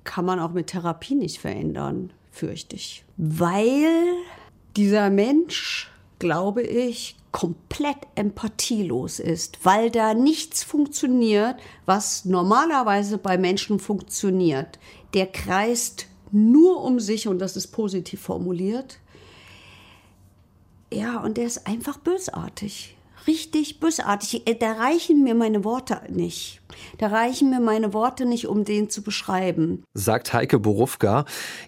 [0.04, 3.04] kann man auch mit Therapie nicht verändern, fürchte ich.
[3.16, 3.86] Weil
[4.76, 13.78] dieser Mensch, glaube ich, komplett empathielos ist, weil da nichts funktioniert, was normalerweise bei Menschen
[13.78, 14.78] funktioniert.
[15.14, 18.98] Der kreist nur um sich und das ist positiv formuliert.
[20.92, 22.96] Ja, und der ist einfach bösartig
[23.26, 24.46] richtig bösartig.
[24.46, 26.60] Äh, da reichen mir meine Worte nicht.
[26.98, 29.84] Da reichen mir meine Worte nicht, um den zu beschreiben.
[29.94, 31.24] Sagt Heike Borufka.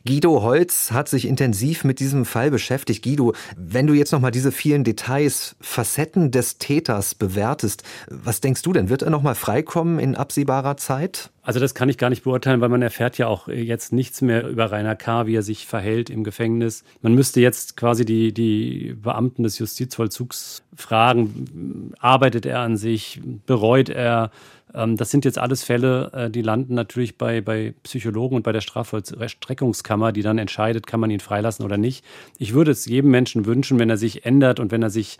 [0.06, 3.04] Guido Holz hat sich intensiv mit diesem Fall beschäftigt.
[3.04, 8.72] Guido, wenn du jetzt nochmal diese vielen Details, Facetten des Täters bewertest, was denkst du
[8.72, 8.88] denn?
[8.88, 11.30] Wird er nochmal freikommen in absehbarer Zeit?
[11.44, 14.48] Also das kann ich gar nicht beurteilen, weil man erfährt ja auch jetzt nichts mehr
[14.48, 16.84] über Rainer K., wie er sich verhält im Gefängnis.
[17.02, 23.90] Man müsste jetzt quasi die, die Beamten des Justizvollzugs fragen, arbeitet er an sich, bereut
[23.90, 24.30] er?
[24.74, 28.52] Ähm, das sind jetzt alles Fälle, äh, die landen natürlich bei, bei Psychologen und bei
[28.52, 32.04] der Strafvollstreckungskammer, die dann entscheidet, kann man ihn freilassen oder nicht.
[32.38, 35.18] Ich würde es jedem Menschen wünschen, wenn er sich ändert und wenn er sich,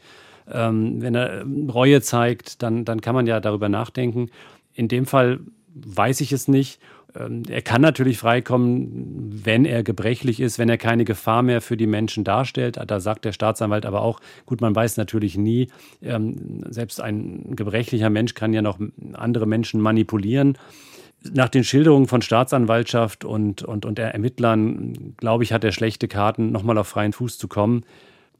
[0.51, 4.31] ähm, wenn er Reue zeigt, dann, dann kann man ja darüber nachdenken.
[4.75, 5.41] In dem Fall
[5.75, 6.81] weiß ich es nicht.
[7.19, 11.77] Ähm, er kann natürlich freikommen, wenn er gebrechlich ist, wenn er keine Gefahr mehr für
[11.77, 12.79] die Menschen darstellt.
[12.87, 15.69] Da sagt der Staatsanwalt aber auch, gut, man weiß natürlich nie,
[16.03, 18.79] ähm, selbst ein gebrechlicher Mensch kann ja noch
[19.13, 20.59] andere Menschen manipulieren.
[21.33, 26.53] Nach den Schilderungen von Staatsanwaltschaft und, und, und Ermittlern, glaube ich, hat er schlechte Karten,
[26.53, 27.85] nochmal auf freien Fuß zu kommen.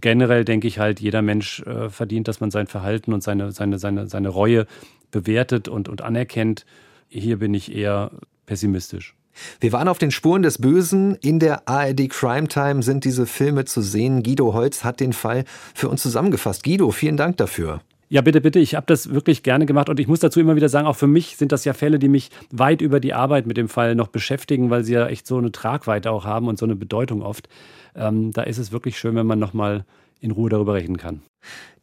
[0.03, 3.79] Generell denke ich halt, jeder Mensch äh, verdient, dass man sein Verhalten und seine, seine,
[3.79, 4.67] seine, seine Reue
[5.11, 6.67] bewertet und, und anerkennt
[7.09, 8.11] hier bin ich eher
[8.47, 9.15] pessimistisch.
[9.61, 11.17] Wir waren auf den Spuren des Bösen.
[11.17, 14.23] In der ARD Crime Time sind diese Filme zu sehen.
[14.23, 16.63] Guido Holz hat den Fall für uns zusammengefasst.
[16.63, 17.81] Guido, vielen Dank dafür.
[18.09, 18.61] Ja, bitte, bitte.
[18.61, 21.07] Ich habe das wirklich gerne gemacht und ich muss dazu immer wieder sagen, auch für
[21.07, 24.09] mich sind das ja Fälle, die mich weit über die Arbeit mit dem Fall noch
[24.09, 27.49] beschäftigen, weil sie ja echt so eine Tragweite auch haben und so eine Bedeutung oft.
[27.97, 29.85] Ähm, da ist es wirklich schön, wenn man nochmal
[30.21, 31.23] in Ruhe darüber reden kann.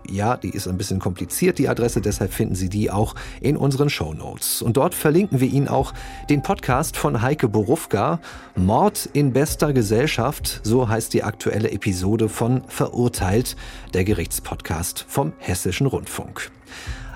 [0.09, 3.91] Ja, die ist ein bisschen kompliziert, die Adresse, deshalb finden Sie die auch in unseren
[3.91, 4.63] Show Notes.
[4.63, 4.95] Und dort
[5.35, 5.93] verlinken wir Ihnen auch
[6.29, 8.19] den Podcast von Heike Borufka,
[8.55, 13.55] Mord in bester Gesellschaft, so heißt die aktuelle Episode von Verurteilt,
[13.93, 16.51] der Gerichtspodcast vom Hessischen Rundfunk.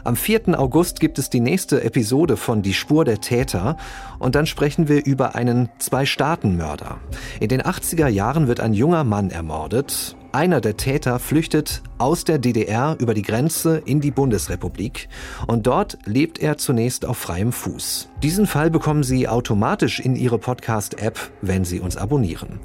[0.04, 0.60] Am 4.
[0.60, 3.78] August gibt es die nächste Episode von Die Spur der Täter
[4.18, 6.98] und dann sprechen wir über einen Zwei-Staaten-Mörder.
[7.40, 10.16] In den 80er Jahren wird ein junger Mann ermordet.
[10.32, 15.10] Einer der Täter flüchtet aus der DDR über die Grenze in die Bundesrepublik
[15.48, 18.10] und dort lebt er zunächst auf freiem Fuß.
[18.22, 22.60] Diesen Fall bekommen Sie automatisch in Ihre Podcast-App, wenn Sie uns abonnieren.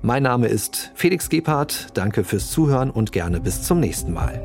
[0.00, 4.40] Mein Name ist Felix Gebhardt, danke fürs Zuhören und gerne bis zum nächsten Mal.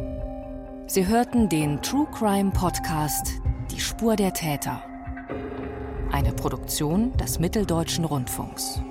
[0.88, 3.32] Sie hörten den True Crime Podcast
[3.72, 4.84] Die Spur der Täter.
[6.12, 8.82] Eine Produktion des Mitteldeutschen Rundfunks.